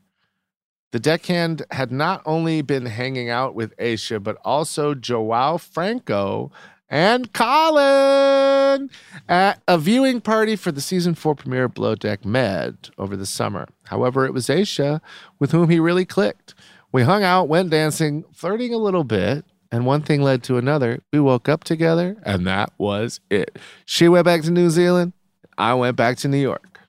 [0.93, 6.51] The deckhand had not only been hanging out with Aesha, but also Joao Franco
[6.89, 8.89] and Colin
[9.29, 13.27] at a viewing party for the season four premiere of Below Deck Med over the
[13.27, 13.69] summer.
[13.85, 15.03] However, it was Aesha
[15.39, 16.55] with whom he really clicked.
[16.93, 21.01] We hung out, went dancing, flirting a little bit, and one thing led to another.
[21.13, 23.59] We woke up together, and that was it.
[23.85, 25.13] She went back to New Zealand.
[25.59, 26.81] I went back to New York.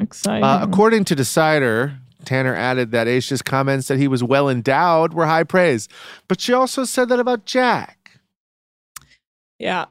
[0.00, 0.42] Exciting.
[0.42, 5.26] Uh, according to Decider, Tanner added that Aesha's comments that he was well endowed were
[5.26, 5.88] high praise,
[6.26, 8.20] but she also said that about Jack.
[9.58, 9.86] yeah.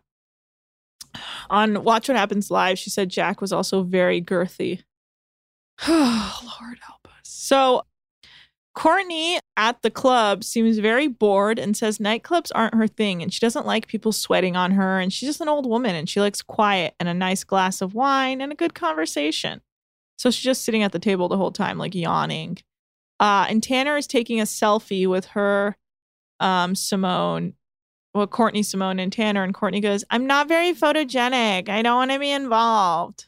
[1.49, 4.83] On Watch What Happens Live, she said Jack was also very girthy.
[5.85, 7.11] Oh, Lord help us.
[7.23, 7.83] So
[8.73, 13.39] Courtney at the club seems very bored and says nightclubs aren't her thing and she
[13.39, 16.41] doesn't like people sweating on her and she's just an old woman and she likes
[16.41, 19.61] quiet and a nice glass of wine and a good conversation.
[20.17, 22.59] So she's just sitting at the table the whole time, like yawning.
[23.19, 25.75] Uh, and Tanner is taking a selfie with her,
[26.39, 27.53] um, Simone,
[28.13, 29.43] well, Courtney, Simone, and Tanner.
[29.43, 31.69] And Courtney goes, I'm not very photogenic.
[31.69, 33.27] I don't want to be involved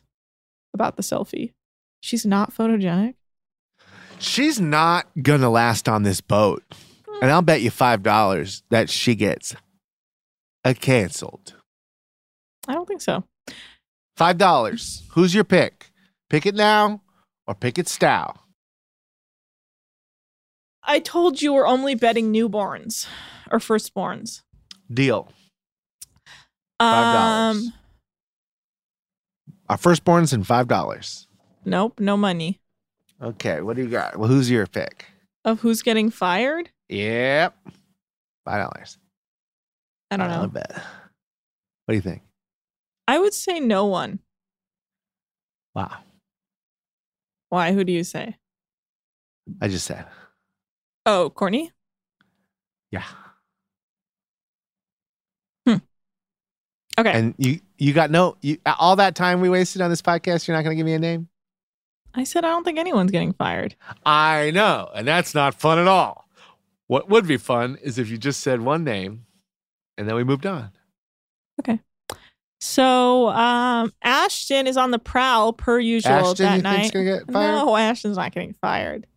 [0.74, 1.54] about the selfie.
[2.02, 3.16] She's not photogenic.
[4.24, 6.64] She's not gonna last on this boat,
[7.22, 9.54] and I'll bet you five dollars that she gets
[10.64, 11.56] a canceled.
[12.68, 13.26] I don't think so.
[14.16, 15.04] Five dollars.
[15.12, 15.92] Who's your pick?
[16.30, 17.02] Pick it now
[17.48, 18.34] or pick it stow.
[20.84, 23.08] I told you we're only betting newborns
[23.52, 24.42] or firstborns.
[24.92, 25.30] Deal.
[26.80, 27.68] Five dollars.
[27.68, 27.74] Um,
[29.70, 31.28] Our firstborns and five dollars.
[31.66, 32.60] nope, no money.
[33.24, 34.18] Okay, what do you got?
[34.18, 35.06] Well, who's your pick?
[35.46, 36.70] Of who's getting fired?
[36.90, 37.56] Yep.
[38.46, 38.98] Five dollars.
[40.12, 40.44] I don't know.
[40.44, 40.72] I bet.
[41.86, 42.22] What do you think?
[43.08, 44.20] I would say no one.
[45.74, 45.98] Wow.
[47.50, 47.72] Why?
[47.72, 48.36] Who do you say?
[49.62, 50.06] I just said.
[51.06, 51.72] Oh, Courtney?
[52.92, 53.04] Yeah.
[55.68, 55.78] Hmm.
[56.98, 57.12] Okay.
[57.12, 60.56] And you you got no you all that time we wasted on this podcast, you're
[60.56, 61.30] not gonna give me a name?
[62.16, 63.76] I said I don't think anyone's getting fired.
[64.06, 66.28] I know, and that's not fun at all.
[66.88, 69.26] What would be fun is if you just said one name
[69.98, 70.72] and then we moved on.
[71.60, 71.80] Okay.
[72.60, 76.76] So um Ashton is on the prowl per usual Ashton, that you night.
[76.78, 77.52] think's gonna get fired?
[77.66, 79.08] No, Ashton's not getting fired.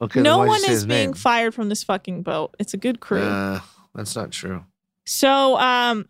[0.00, 1.14] Okay, no one is being name?
[1.14, 2.54] fired from this fucking boat.
[2.58, 3.22] It's a good crew.
[3.22, 3.60] Uh,
[3.94, 4.64] that's not true.
[5.06, 6.06] so um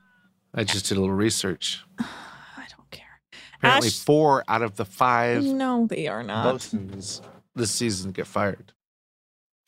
[0.55, 1.85] I just did a little research.
[3.63, 3.79] I don't care.
[3.81, 6.45] Apparently, Ash- four out of the five No, they are not.
[6.45, 7.23] bosuns
[7.55, 8.73] this season get fired.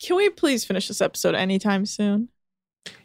[0.01, 2.29] Can we please finish this episode anytime soon?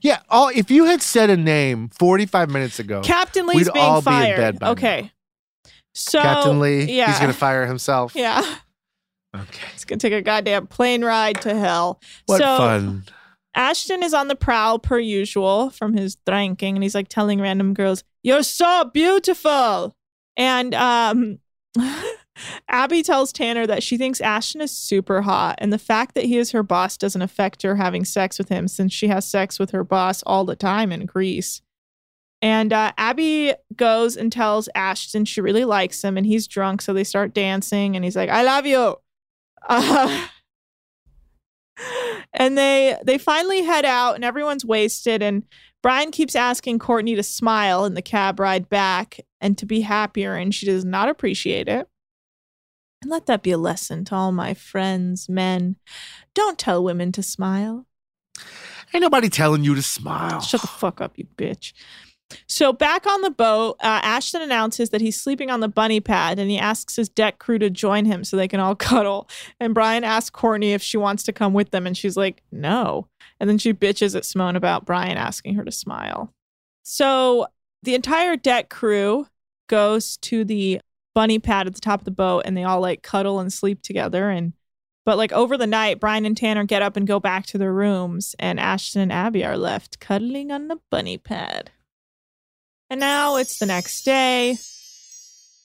[0.00, 0.20] Yeah.
[0.30, 4.00] Oh, if you had said a name 45 minutes ago, Captain Lee's we'd being all
[4.00, 4.24] fired.
[4.24, 4.72] be in bed by now.
[4.72, 5.10] okay.
[5.94, 8.12] So Captain Lee, yeah, he's gonna fire himself.
[8.16, 8.40] yeah,
[9.34, 9.66] Okay.
[9.72, 12.00] he's gonna take a goddamn plane ride to hell.
[12.26, 13.04] What so fun.
[13.56, 17.74] Ashton is on the prowl per usual from his drinking, and he's like telling random
[17.74, 19.94] girls, "You're so beautiful,"
[20.36, 21.38] and um.
[22.68, 26.36] Abby tells Tanner that she thinks Ashton is super hot, and the fact that he
[26.36, 29.70] is her boss doesn't affect her having sex with him since she has sex with
[29.70, 31.62] her boss all the time in Greece.
[32.42, 36.92] And uh, Abby goes and tells Ashton she really likes him, and he's drunk, so
[36.92, 38.96] they start dancing, and he's like, "I love you."
[39.66, 40.26] Uh,
[42.34, 45.44] and they they finally head out, and everyone's wasted, and
[45.82, 50.34] Brian keeps asking Courtney to smile in the cab ride back and to be happier,
[50.34, 51.86] and she does not appreciate it.
[53.02, 55.76] And let that be a lesson to all my friends, men.
[56.34, 57.86] Don't tell women to smile.
[58.94, 60.40] Ain't nobody telling you to smile.
[60.40, 61.74] Shut the fuck up, you bitch.
[62.48, 66.38] So back on the boat, uh, Ashton announces that he's sleeping on the bunny pad
[66.38, 69.28] and he asks his deck crew to join him so they can all cuddle.
[69.60, 73.08] And Brian asks Courtney if she wants to come with them and she's like, no.
[73.38, 76.32] And then she bitches at Simone about Brian asking her to smile.
[76.82, 77.46] So
[77.82, 79.26] the entire deck crew
[79.68, 80.80] goes to the
[81.14, 83.82] bunny pad at the top of the boat and they all like cuddle and sleep
[83.82, 84.52] together and
[85.04, 87.72] but like over the night Brian and Tanner get up and go back to their
[87.72, 91.70] rooms and Ashton and Abby are left cuddling on the bunny pad.
[92.90, 94.56] And now it's the next day.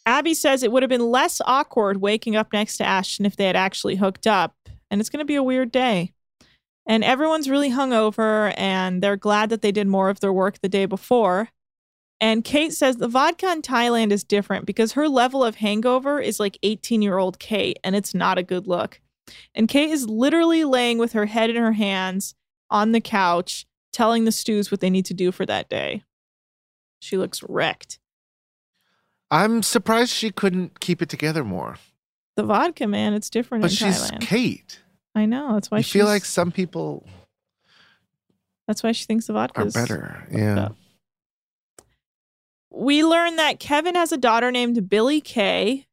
[0.05, 3.45] Abby says it would have been less awkward waking up next to Ashton if they
[3.45, 4.55] had actually hooked up,
[4.89, 6.13] and it's going to be a weird day.
[6.87, 10.69] And everyone's really hungover, and they're glad that they did more of their work the
[10.69, 11.49] day before.
[12.21, 16.39] And Kate says the vodka in Thailand is different because her level of hangover is
[16.39, 18.99] like 18 year old Kate, and it's not a good look.
[19.55, 22.35] And Kate is literally laying with her head in her hands
[22.69, 26.03] on the couch, telling the stews what they need to do for that day.
[26.99, 27.99] She looks wrecked.
[29.31, 31.77] I'm surprised she couldn't keep it together more.
[32.35, 34.21] The vodka, man, it's different But in she's Thailand.
[34.21, 34.79] Kate.
[35.15, 35.53] I know.
[35.53, 37.05] That's why I feel like some people
[38.69, 40.27] that's why she thinks the vodka are better.
[40.31, 40.65] Yeah.
[40.65, 40.75] up.
[42.71, 45.87] We learn that Kevin has a daughter named Billy Kay,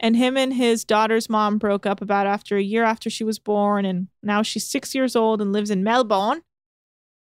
[0.00, 3.38] and him and his daughter's mom broke up about after a year after she was
[3.38, 6.42] born, and now she's six years old and lives in Melbourne.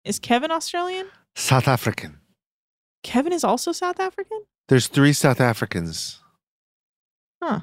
[0.04, 1.08] Is Kevin Australian?
[1.34, 2.18] South African.
[3.02, 4.42] Kevin is also South African?
[4.68, 6.20] There's three South Africans.
[7.42, 7.60] Huh.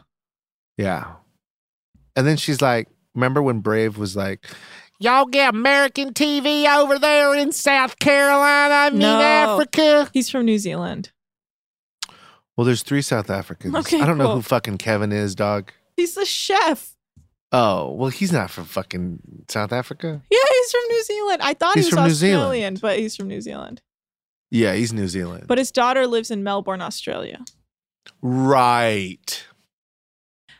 [0.77, 1.15] Yeah.
[2.15, 4.45] And then she's like, remember when Brave was like,
[4.99, 9.21] Y'all get American TV over there in South Carolina, I mean No.
[9.21, 10.09] Africa.
[10.11, 11.11] He's from New Zealand.
[12.57, 13.75] Well, there's three South Africans.
[13.75, 14.35] Okay, I don't know cool.
[14.37, 15.71] who fucking Kevin is, dog.
[15.95, 16.95] He's the chef.
[17.51, 20.21] Oh, well, he's not from fucking South Africa.
[20.29, 21.41] Yeah, he's from New Zealand.
[21.43, 22.41] I thought He's he was from New Zealand.
[22.43, 23.81] Australian, but he's from New Zealand.
[24.51, 25.45] Yeah, he's New Zealand.
[25.47, 27.45] But his daughter lives in Melbourne, Australia.
[28.21, 29.45] right.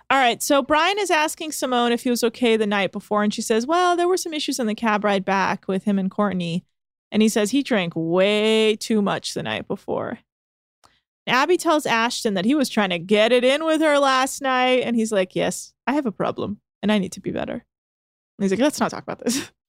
[0.10, 0.42] All right.
[0.42, 3.24] So Brian is asking Simone if he was okay the night before.
[3.24, 6.00] And she says, Well, there were some issues on the cab ride back with him
[6.00, 6.64] and Courtney.
[7.12, 10.20] And he says he drank way too much the night before.
[11.30, 14.84] Abby tells Ashton that he was trying to get it in with her last night.
[14.84, 17.54] And he's like, Yes, I have a problem and I need to be better.
[17.54, 17.64] And
[18.40, 19.52] he's like, Let's not talk about this.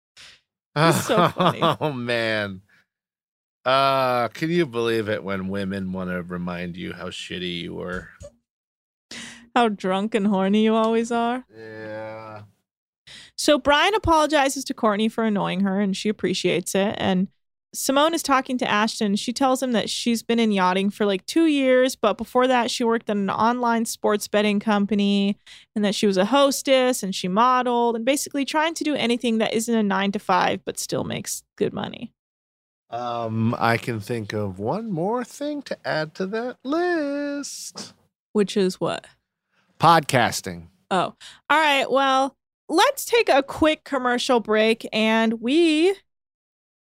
[0.76, 1.60] It's so funny.
[1.80, 2.60] Oh man.
[3.64, 8.08] Uh, can you believe it when women want to remind you how shitty you were?
[9.56, 11.44] How drunk and horny you always are.
[11.56, 12.42] Yeah.
[13.36, 16.94] So Brian apologizes to Courtney for annoying her and she appreciates it.
[16.98, 17.28] And
[17.74, 19.14] Simone is talking to Ashton.
[19.16, 22.70] She tells him that she's been in yachting for like two years, but before that,
[22.70, 25.36] she worked at an online sports betting company
[25.76, 29.38] and that she was a hostess and she modeled and basically trying to do anything
[29.38, 32.10] that isn't a nine to five but still makes good money.
[32.90, 37.92] Um, I can think of one more thing to add to that list.
[38.32, 39.06] Which is what?
[39.78, 40.68] Podcasting.
[40.90, 41.14] Oh,
[41.50, 41.90] all right.
[41.90, 42.34] Well,
[42.70, 45.94] let's take a quick commercial break and we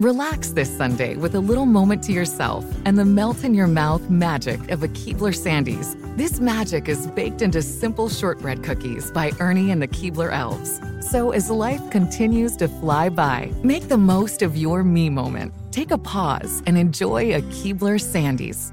[0.00, 4.10] Relax this Sunday with a little moment to yourself and the melt in your mouth
[4.10, 5.94] magic of a Keebler Sandies.
[6.16, 10.80] This magic is baked into simple shortbread cookies by Ernie and the Keebler Elves.
[11.00, 15.54] So as life continues to fly by, make the most of your me moment.
[15.70, 18.72] Take a pause and enjoy a Keebler Sandies.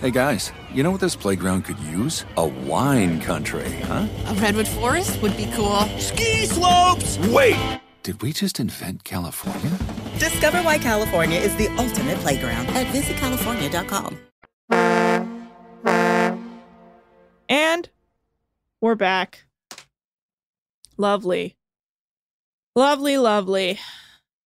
[0.00, 2.24] Hey guys, you know what this playground could use?
[2.38, 4.08] A wine country, huh?
[4.28, 5.82] A redwood forest would be cool.
[5.98, 7.18] Ski slopes!
[7.28, 7.80] Wait!
[8.02, 9.78] Did we just invent California?
[10.18, 14.18] Discover why California is the ultimate playground at visitcalifornia.com.
[17.48, 17.88] And
[18.80, 19.44] we're back.
[20.96, 21.56] Lovely.
[22.74, 23.78] Lovely, lovely.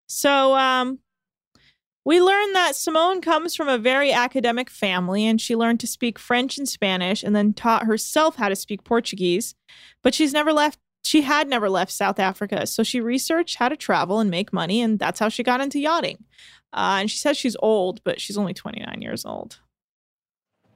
[0.07, 0.99] So, um,
[2.05, 6.19] we learned that Simone comes from a very academic family and she learned to speak
[6.19, 9.55] French and Spanish and then taught herself how to speak Portuguese,
[10.03, 12.67] but she's never left she had never left South Africa.
[12.67, 15.79] So she researched how to travel and make money, and that's how she got into
[15.79, 16.23] yachting.
[16.73, 19.59] Uh, and she says she's old, but she's only 29 years old.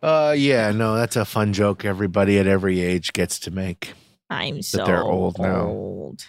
[0.02, 1.86] Uh, yeah, no, that's a fun joke.
[1.86, 3.94] Everybody at every age gets to make.
[4.30, 5.68] I'm so they're old now.
[5.68, 6.26] old.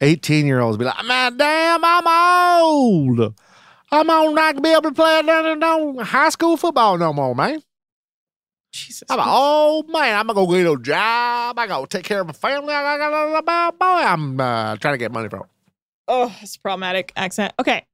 [0.00, 3.34] 18 year olds be like, man, damn, I'm old.
[3.90, 5.22] I'm on not to be able to play
[6.04, 7.62] high school football no more, man.
[8.72, 9.04] Jesus.
[9.10, 10.16] I'm an old man.
[10.16, 11.58] I'm gonna go get a job.
[11.58, 12.74] I gotta take care of my family.
[12.74, 13.84] I got boy.
[13.86, 15.44] I'm uh, trying to get money from.
[16.06, 17.54] Oh, it's a problematic accent.
[17.58, 17.84] Okay.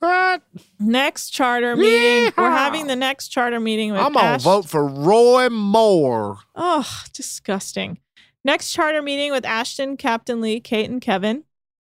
[0.00, 0.42] What?
[0.80, 2.32] Next charter meeting.
[2.36, 6.38] We're having the next charter meeting with I'm gonna Ash- vote for Roy Moore.
[6.56, 7.98] Oh, disgusting.
[8.44, 11.44] Next charter meeting with Ashton, Captain Lee, Kate, and Kevin.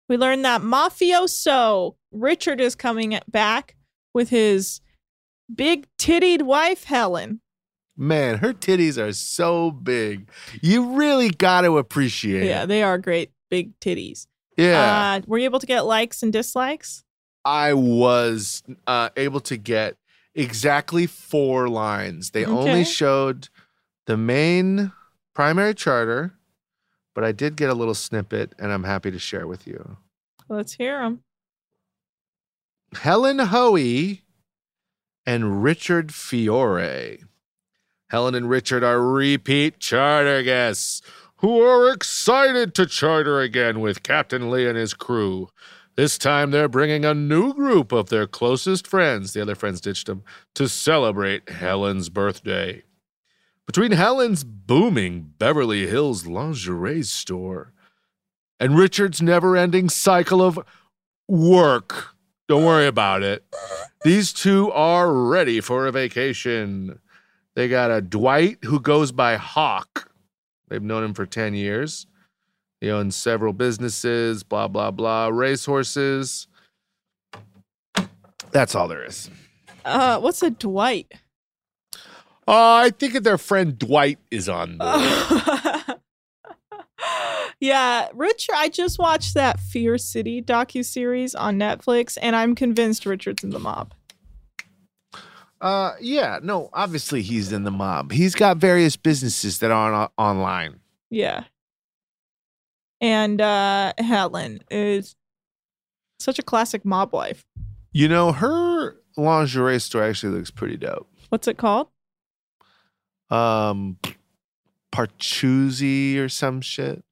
[0.08, 3.76] We learned that mafioso Richard is coming back
[4.14, 4.80] with his
[5.54, 7.40] big tittied wife, Helen.
[7.96, 10.28] Man, her titties are so big.
[10.60, 12.66] You really got to appreciate Yeah, it.
[12.66, 14.26] they are great big titties.
[14.56, 15.18] Yeah.
[15.18, 17.04] Uh, were you able to get likes and dislikes?
[17.44, 19.96] I was uh, able to get
[20.34, 22.32] exactly four lines.
[22.32, 22.52] They Okay.
[22.54, 23.48] only showed
[24.06, 24.92] the main
[25.34, 26.34] primary charter,
[27.14, 29.96] but I did get a little snippet and I'm happy to share with you.
[30.48, 31.22] Let's hear them.
[32.94, 34.22] Helen Hoey
[35.24, 37.18] and Richard Fiore.
[38.08, 41.02] Helen and Richard are repeat charter guests
[41.38, 45.48] who are excited to charter again with Captain Lee and his crew.
[45.96, 50.06] This time they're bringing a new group of their closest friends, the other friends ditched
[50.06, 50.22] them,
[50.54, 52.82] to celebrate Helen's birthday.
[53.66, 57.72] Between Helen's booming Beverly Hills lingerie store
[58.60, 60.60] and Richard's never ending cycle of
[61.26, 62.14] work,
[62.46, 63.44] don't worry about it.
[64.04, 67.00] These two are ready for a vacation.
[67.56, 70.10] They got a Dwight who goes by Hawk.
[70.68, 72.06] They've known him for 10 years.
[72.82, 76.48] He owns several businesses, blah, blah, blah, racehorses.
[78.50, 79.30] That's all there is.
[79.86, 81.10] Uh, what's a Dwight?
[82.46, 85.98] Uh, I think their friend Dwight is on board.
[87.58, 88.54] yeah, Richard.
[88.56, 93.50] I just watched that Fear City docu series on Netflix, and I'm convinced Richard's in
[93.50, 93.94] the mob.
[95.60, 98.12] Uh, yeah, no, obviously he's in the mob.
[98.12, 100.80] He's got various businesses that are on, online.
[101.10, 101.44] Yeah.
[103.00, 105.16] And uh Helen is
[106.18, 107.44] such a classic mob wife.
[107.92, 111.08] You know, her lingerie store actually looks pretty dope.
[111.28, 111.88] What's it called?
[113.30, 113.98] Um,
[114.92, 117.02] Parchuzzi or some shit.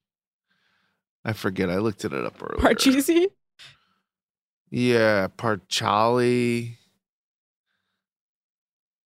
[1.25, 1.71] I forget.
[1.71, 2.75] I looked it up earlier.
[2.75, 3.27] Parcheesi?
[4.71, 6.77] Yeah, Parchali.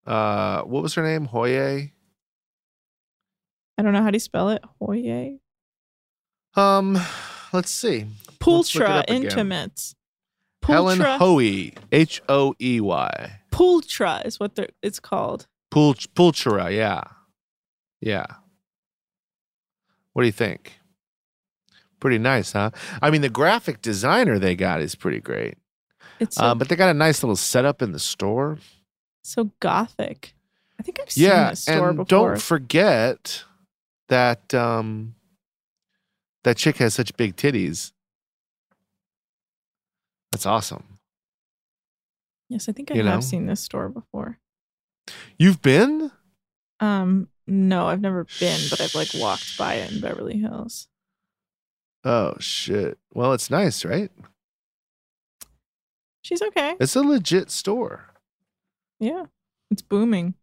[0.09, 1.27] Uh, what was her name?
[1.27, 1.91] Hoye.
[3.77, 4.63] I don't know how do you spell it.
[4.81, 5.39] Hoye.
[6.55, 6.97] Um,
[7.53, 7.99] let's see.
[7.99, 9.05] Let's look it Pultra.
[9.07, 9.95] Intimates.
[10.63, 11.73] Helen Pultra- Hoey.
[11.91, 13.39] H O E Y.
[13.51, 15.47] Pultra is what they're, it's called.
[15.71, 16.75] Pul Pulchera.
[16.75, 17.03] Yeah,
[18.01, 18.25] yeah.
[20.13, 20.79] What do you think?
[21.99, 22.71] Pretty nice, huh?
[23.01, 25.57] I mean, the graphic designer they got is pretty great.
[26.19, 28.57] It's so, Uh, but they got a nice little setup in the store.
[29.23, 30.33] So gothic.
[30.79, 32.29] I think I've seen yeah, this store and before.
[32.29, 33.43] don't forget
[34.07, 35.15] that um,
[36.43, 37.91] that chick has such big titties.
[40.31, 40.83] That's awesome.
[42.49, 43.21] yes, I think I you have know.
[43.21, 44.39] seen this store before.
[45.37, 46.11] You've been?
[46.79, 50.87] Um, no, I've never been, but I've like walked by it in Beverly Hills.
[52.03, 52.97] Oh shit.
[53.13, 54.11] Well, it's nice, right?
[56.21, 56.75] She's okay.
[56.79, 58.08] It's a legit store.
[58.99, 59.25] Yeah,
[59.71, 60.33] it's booming.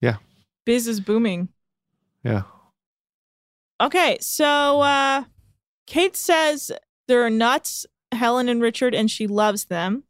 [0.00, 0.16] Yeah.
[0.64, 1.48] Biz is booming.
[2.22, 2.42] Yeah.
[3.80, 5.24] Okay, so uh
[5.86, 6.70] Kate says
[7.06, 10.04] they're nuts, Helen and Richard, and she loves them.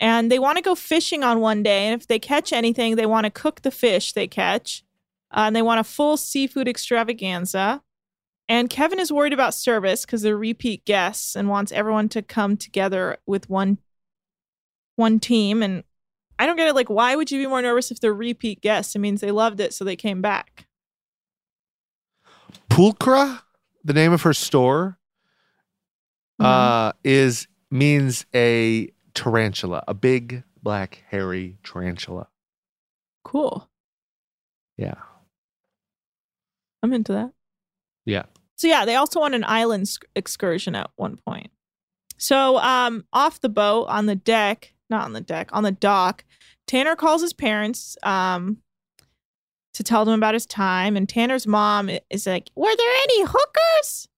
[0.00, 1.86] And they want to go fishing on one day.
[1.86, 4.82] And if they catch anything, they want to cook the fish they catch.
[5.30, 7.82] Uh, and they want a full seafood extravaganza.
[8.48, 12.56] And Kevin is worried about service because they're repeat guests and wants everyone to come
[12.56, 13.78] together with one
[14.96, 15.62] one team.
[15.62, 15.84] And
[16.44, 16.74] I don't get it.
[16.74, 18.94] Like, why would you be more nervous if they're repeat guests?
[18.94, 20.66] It means they loved it, so they came back.
[22.68, 23.40] Pulcra,
[23.82, 24.98] the name of her store,
[26.42, 26.44] Mm-hmm.
[26.44, 32.26] uh, is means a tarantula, a big black hairy tarantula.
[33.22, 33.70] Cool.
[34.76, 34.96] Yeah.
[36.82, 37.30] I'm into that.
[38.04, 38.24] Yeah.
[38.56, 41.50] So yeah, they also want an island sc- excursion at one point.
[42.18, 46.24] So um off the boat on the deck, not on the deck, on the dock,
[46.66, 48.58] Tanner calls his parents um
[49.74, 54.08] to tell them about his time and Tanner's mom is like, "Were there any hookers?"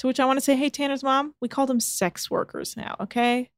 [0.00, 2.96] To which I want to say, hey, Tanner's mom, we call them sex workers now,
[3.00, 3.48] okay?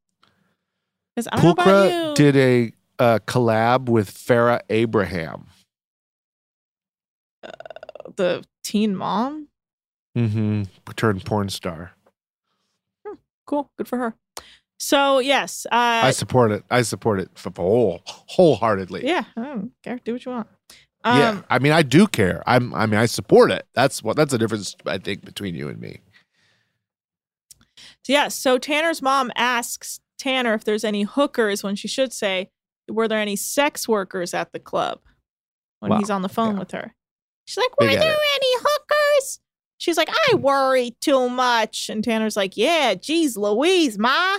[1.14, 2.14] Because I don't know about you.
[2.14, 5.46] did a uh, collab with Farrah Abraham.
[8.16, 9.48] the teen mom.
[10.16, 10.62] Mm-hmm.
[10.94, 11.92] Turned porn star.
[13.46, 14.14] Cool, good for her.
[14.78, 15.74] So yes, uh,
[16.04, 16.64] I support it.
[16.70, 19.04] I support it whole, wholeheartedly.
[19.06, 19.98] yeah, I don't care.
[20.04, 20.46] Do what you want.
[21.04, 21.30] yeah.
[21.30, 22.42] Um, I mean, I do care.
[22.46, 22.72] I'm.
[22.74, 23.66] I mean, I support it.
[23.74, 24.16] That's what.
[24.16, 26.00] That's the difference I think between you and me.
[28.06, 28.28] Yeah.
[28.28, 32.50] So Tanner's mom asks Tanner if there's any hookers when she should say,
[32.88, 35.00] "Were there any sex workers at the club?"
[35.80, 36.58] When Wow, he's on the phone yeah.
[36.60, 36.94] with her,
[37.44, 38.28] she's like, "Were there it.
[38.36, 39.40] any hookers?"
[39.80, 44.38] She's like, "I worry too much," and Tanner's like, "Yeah, geez, Louise, ma,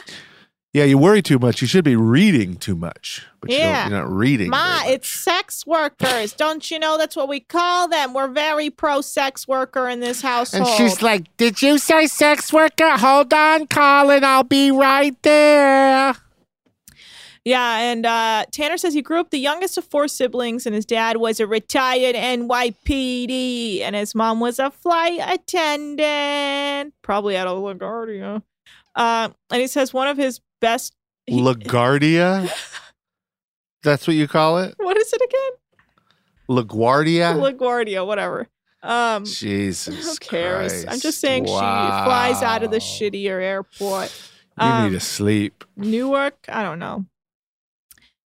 [0.72, 1.62] Yeah, you worry too much.
[1.62, 3.82] You should be reading too much, but you Yeah.
[3.86, 4.52] don't, you're not reading.
[4.52, 6.32] ma, it's sex workers.
[6.34, 8.14] Don't you know that's what we call them?
[8.14, 12.54] We're very pro sex worker in this household." And she's like, Did you say sex
[12.54, 12.98] worker?
[12.98, 14.24] Hold on, Colin.
[14.24, 16.14] I'll be right there.
[17.46, 20.86] Yeah, and uh, Tanner says he grew up the youngest of four siblings, and his
[20.86, 27.58] dad was a retired NYPD, and his mom was a flight attendant, probably out of
[27.58, 28.44] LaGuardia.
[28.94, 30.94] Uh, and he says one of his best.
[31.26, 32.50] he- LaGuardia?
[33.84, 34.76] That's what you call it?
[34.78, 35.52] what is it again?
[36.50, 37.36] LaGuardia?
[37.58, 38.48] LaGuardia, whatever.
[38.82, 40.04] Um, Jesus.
[40.06, 40.86] who cares?
[40.86, 44.12] I'm just saying she flies out of the shittier airport.
[44.60, 45.64] You Um, need to sleep.
[45.78, 47.06] Newark, I don't know.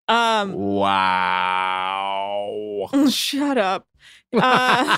[0.07, 0.53] Um,
[1.65, 2.89] Wow.
[3.09, 3.87] shut up.
[4.41, 4.97] Uh,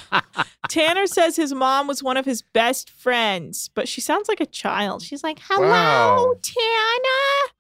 [0.70, 4.46] Tanner says his mom was one of his best friends, but she sounds like a
[4.46, 5.02] child.
[5.04, 6.34] She's like, "Hello, Wow.
[6.42, 7.54] Tanner,"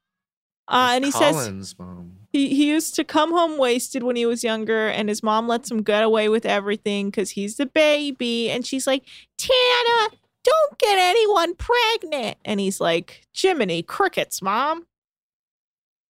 [0.67, 2.17] uh, and he says mom.
[2.31, 5.69] he, he used to come home wasted when he was younger, and his mom lets
[5.71, 8.49] him get away with everything because he's the baby.
[8.49, 9.03] And she's like,
[9.37, 14.87] "Tanner, don't get anyone pregnant," and he's like, "Jiminy crickets, mom."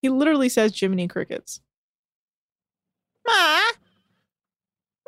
[0.02, 1.60] He literally says Jiminy crickets.
[3.28, 3.60] Ma,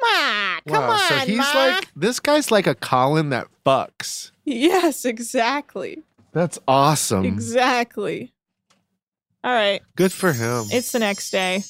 [0.02, 0.92] ma, come wow.
[0.92, 1.54] on, so he's ma.
[1.54, 4.32] like, this guy's like a Colin that fucks.
[4.46, 6.04] Yes, exactly.
[6.32, 7.26] That's awesome.
[7.26, 8.34] Exactly.
[9.44, 9.82] All right.
[9.96, 10.66] Good for him.
[10.72, 11.64] It's the next day.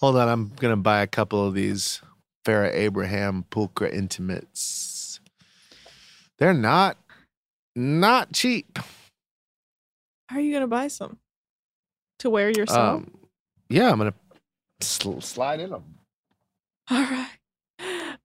[0.00, 2.00] Hold on, I'm gonna buy a couple of these
[2.44, 5.20] Farrah Abraham Pulcra Intimates.
[6.38, 6.96] They're not
[7.74, 8.78] not cheap.
[10.28, 11.18] How are you going to buy some?
[12.20, 13.02] To wear yourself?
[13.02, 13.18] Um,
[13.68, 14.14] yeah, I'm gonna
[14.80, 15.84] sl- slide in them.
[16.90, 17.28] All right.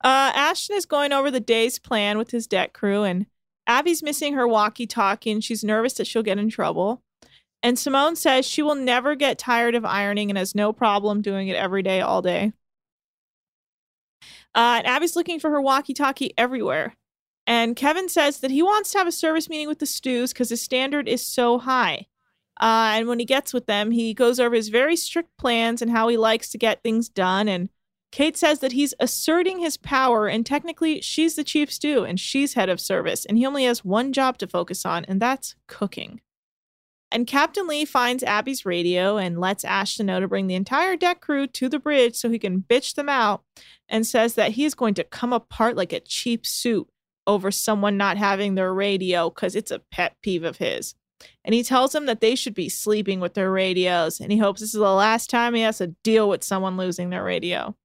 [0.03, 3.27] Uh, Ashton is going over the day's plan with his deck crew, and
[3.67, 7.03] Abby's missing her walkie talkie, and she's nervous that she'll get in trouble.
[7.63, 11.47] And Simone says she will never get tired of ironing and has no problem doing
[11.47, 12.53] it every day, all day.
[14.55, 16.95] Uh, and Abby's looking for her walkie talkie everywhere.
[17.47, 20.49] And Kevin says that he wants to have a service meeting with the Stews because
[20.49, 22.07] his standard is so high.
[22.59, 25.89] Uh, and when he gets with them, he goes over his very strict plans and
[25.89, 27.47] how he likes to get things done.
[27.47, 27.69] And
[28.11, 32.53] Kate says that he's asserting his power, and technically, she's the chief stew and she's
[32.53, 36.19] head of service, and he only has one job to focus on, and that's cooking.
[37.09, 41.19] And Captain Lee finds Abby's radio and lets Ashton know to bring the entire deck
[41.19, 43.43] crew to the bridge so he can bitch them out,
[43.87, 46.87] and says that he is going to come apart like a cheap suit
[47.27, 50.95] over someone not having their radio because it's a pet peeve of his.
[51.45, 54.59] And he tells them that they should be sleeping with their radios, and he hopes
[54.59, 57.75] this is the last time he has to deal with someone losing their radio.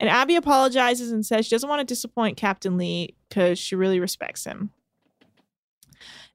[0.00, 4.00] And Abby apologizes and says she doesn't want to disappoint Captain Lee because she really
[4.00, 4.70] respects him.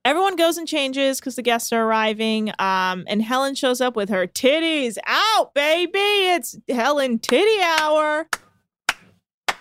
[0.05, 2.51] Everyone goes and changes because the guests are arriving.
[2.59, 5.97] Um, and Helen shows up with her titties out, baby.
[5.97, 8.29] It's Helen titty hour.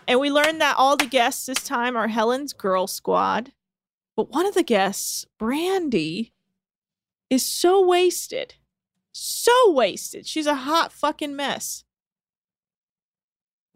[0.07, 3.53] And we learn that all the guests this time are Helen's girl squad.
[4.17, 6.35] But one of the guests, Brandy,
[7.31, 8.57] is so wasted.
[9.13, 10.27] So wasted.
[10.27, 11.85] She's a hot fucking mess.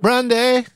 [0.01, 0.67] Brandy.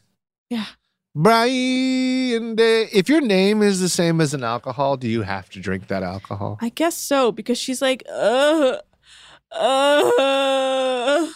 [0.50, 0.66] Yeah.
[1.14, 2.56] Brian.
[2.58, 6.02] If your name is the same as an alcohol, do you have to drink that
[6.02, 6.58] alcohol?
[6.60, 8.78] I guess so because she's like, uh,
[9.52, 11.28] uh,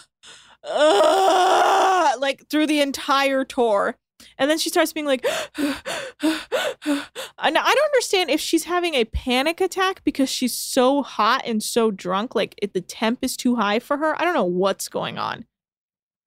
[0.63, 3.95] uh, like through the entire tour.
[4.39, 5.25] And then she starts being like,
[5.57, 5.73] and
[6.21, 11.91] I don't understand if she's having a panic attack because she's so hot and so
[11.91, 14.19] drunk, like if the temp is too high for her.
[14.19, 15.45] I don't know what's going on.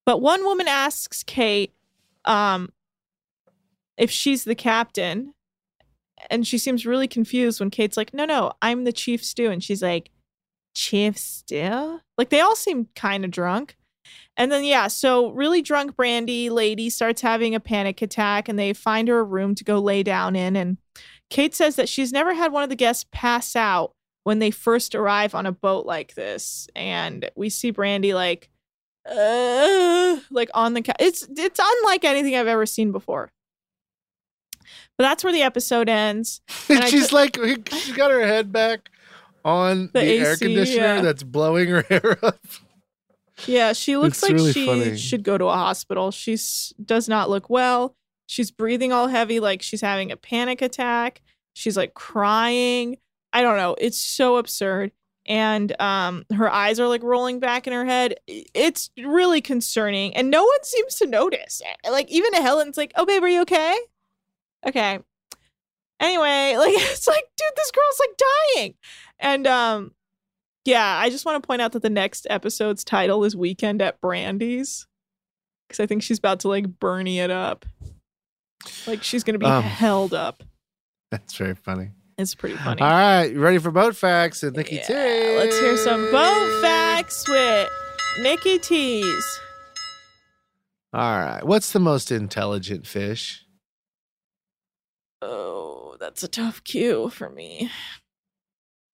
[0.06, 1.72] But one woman asks Kate
[2.24, 2.72] um,
[3.96, 5.34] if she's the captain,
[6.28, 9.62] and she seems really confused when Kate's like, "No, no, I'm the chief stew," and
[9.62, 10.10] she's like,
[10.74, 13.76] "Chief stew?" Like they all seem kind of drunk.
[14.36, 18.72] And then yeah, so really drunk Brandy lady starts having a panic attack, and they
[18.72, 20.56] find her a room to go lay down in.
[20.56, 20.78] And
[21.28, 23.92] Kate says that she's never had one of the guests pass out
[24.24, 28.49] when they first arrive on a boat like this, and we see Brandy like,
[29.08, 30.82] uh, like on the.
[30.82, 33.30] Ca- it's it's unlike anything I've ever seen before.
[34.98, 36.40] But that's where the episode ends.
[36.68, 37.38] And she's ju- like,
[37.72, 38.90] she's got her head back
[39.44, 41.00] on the, The air conditioner yeah.
[41.00, 42.38] that's blowing her hair up.
[43.46, 44.96] Yeah, she looks It's like really she funny.
[44.98, 46.10] should go to a hospital.
[46.10, 46.36] She
[46.84, 47.94] does not look well.
[48.26, 51.22] She's breathing all heavy, like she's having a panic attack.
[51.54, 52.98] She's like crying.
[53.32, 53.74] I don't know.
[53.78, 54.92] It's so absurd.
[55.30, 58.16] And um, her eyes are like rolling back in her head.
[58.26, 61.62] It's really concerning, and no one seems to notice.
[61.88, 63.78] Like even Helen's like, "Oh, babe, are you okay?"
[64.66, 64.98] Okay.
[66.00, 68.22] Anyway, like it's like, dude, this girl's like
[68.56, 68.74] dying,
[69.20, 69.94] and um,
[70.64, 74.00] yeah, I just want to point out that the next episode's title is Weekend at
[74.00, 74.88] Brandy's.
[75.68, 77.64] Because I think she's about to like Bernie it up.
[78.88, 80.42] Like she's going to be Um, held up.
[81.12, 81.90] That's very funny.
[82.20, 82.82] It's pretty funny.
[82.82, 85.36] All right, you ready for boat facts and Nikki Yeah, T?
[85.38, 87.68] Let's hear some boat facts with
[88.20, 89.40] Nikki T's.
[90.92, 93.46] All right, what's the most intelligent fish?
[95.22, 97.70] Oh, that's a tough cue for me.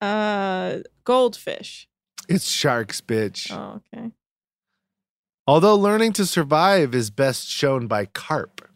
[0.00, 1.88] Uh, goldfish.
[2.28, 3.50] It's sharks, bitch.
[3.50, 4.10] Oh, okay.
[5.48, 8.68] Although learning to survive is best shown by carp,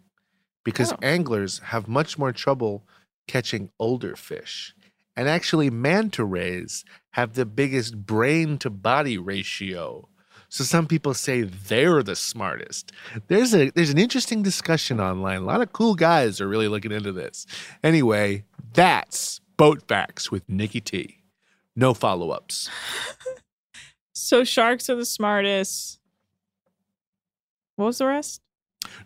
[0.64, 0.98] because Oh.
[1.02, 2.84] anglers have much more trouble
[3.26, 4.74] catching older fish.
[5.16, 10.08] And actually, manta rays have the biggest brain to body ratio.
[10.48, 12.92] So some people say they're the smartest.
[13.28, 15.42] There's a there's an interesting discussion online.
[15.42, 17.46] A lot of cool guys are really looking into this.
[17.84, 21.18] Anyway, that's boat facts with Nikki T.
[21.76, 22.68] No follow-ups.
[24.12, 25.98] So sharks are the smartest.
[27.76, 28.42] What was the rest?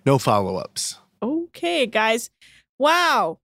[0.04, 0.98] No follow-ups.
[1.22, 2.30] Okay, guys.
[2.78, 3.38] Wow.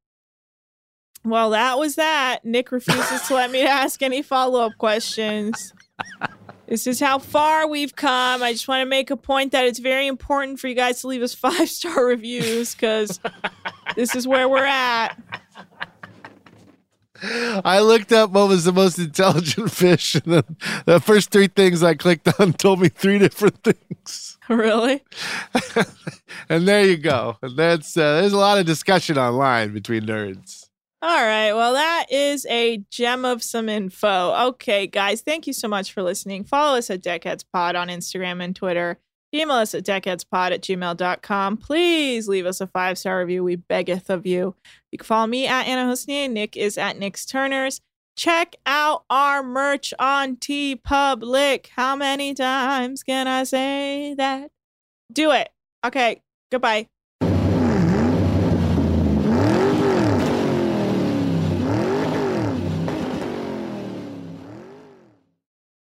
[1.24, 2.44] Well, that was that.
[2.44, 5.72] Nick refuses to let me ask any follow up questions.
[6.66, 8.42] This is how far we've come.
[8.42, 11.08] I just want to make a point that it's very important for you guys to
[11.08, 13.20] leave us five star reviews because
[13.96, 15.20] this is where we're at.
[17.22, 20.56] I looked up what was the most intelligent fish, and then
[20.86, 24.38] the first three things I clicked on told me three different things.
[24.48, 25.04] Really?
[26.48, 27.36] and there you go.
[27.42, 30.69] And that's uh, there's a lot of discussion online between nerds.
[31.02, 31.54] All right.
[31.54, 34.48] Well, that is a gem of some info.
[34.48, 36.44] Okay, guys, thank you so much for listening.
[36.44, 38.98] Follow us at Deckheads Pod on Instagram and Twitter.
[39.32, 41.56] Email us at deckheadspod at gmail.com.
[41.56, 43.44] Please leave us a five star review.
[43.44, 44.56] We beggeth of you.
[44.90, 46.28] You can follow me at Anna Hosnier.
[46.28, 47.80] Nick is at Nick's Turners.
[48.16, 51.68] Check out our merch on TeePublic.
[51.68, 54.50] How many times can I say that?
[55.12, 55.48] Do it.
[55.86, 56.20] Okay.
[56.50, 56.88] Goodbye.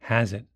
[0.00, 0.46] has it.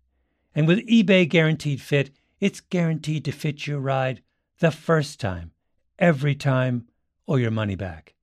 [0.53, 4.21] And with eBay Guaranteed Fit, it's guaranteed to fit your ride
[4.59, 5.51] the first time,
[5.99, 6.87] every time,
[7.25, 8.13] or your money back.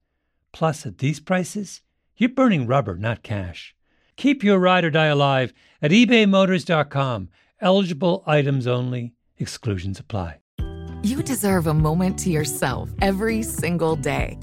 [0.52, 1.80] Plus, at these prices,
[2.16, 3.74] you're burning rubber, not cash.
[4.16, 7.28] Keep your ride or die alive at ebaymotors.com.
[7.60, 10.38] Eligible items only, exclusions apply.
[11.02, 14.38] You deserve a moment to yourself every single day.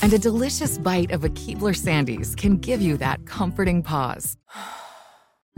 [0.00, 4.36] And a delicious bite of a Keebler Sandies can give you that comforting pause.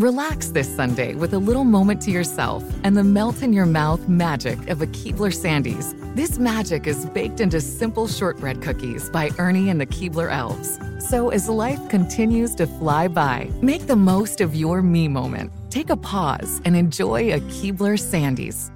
[0.01, 4.09] Relax this Sunday with a little moment to yourself and the melt in your mouth
[4.09, 5.95] magic of a Keebler Sandies.
[6.17, 10.79] This magic is baked into simple shortbread cookies by Ernie and the Keebler Elves.
[11.07, 15.53] So as life continues to fly by, make the most of your me moment.
[15.69, 18.71] Take a pause and enjoy a Keebler Sandies.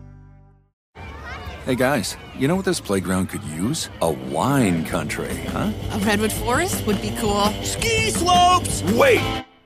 [1.65, 3.89] Hey guys, you know what this playground could use?
[4.03, 5.73] A wine country, huh?
[5.93, 7.47] A redwood forest would be cool.
[7.63, 8.83] Ski slopes!
[8.93, 9.47] Wait!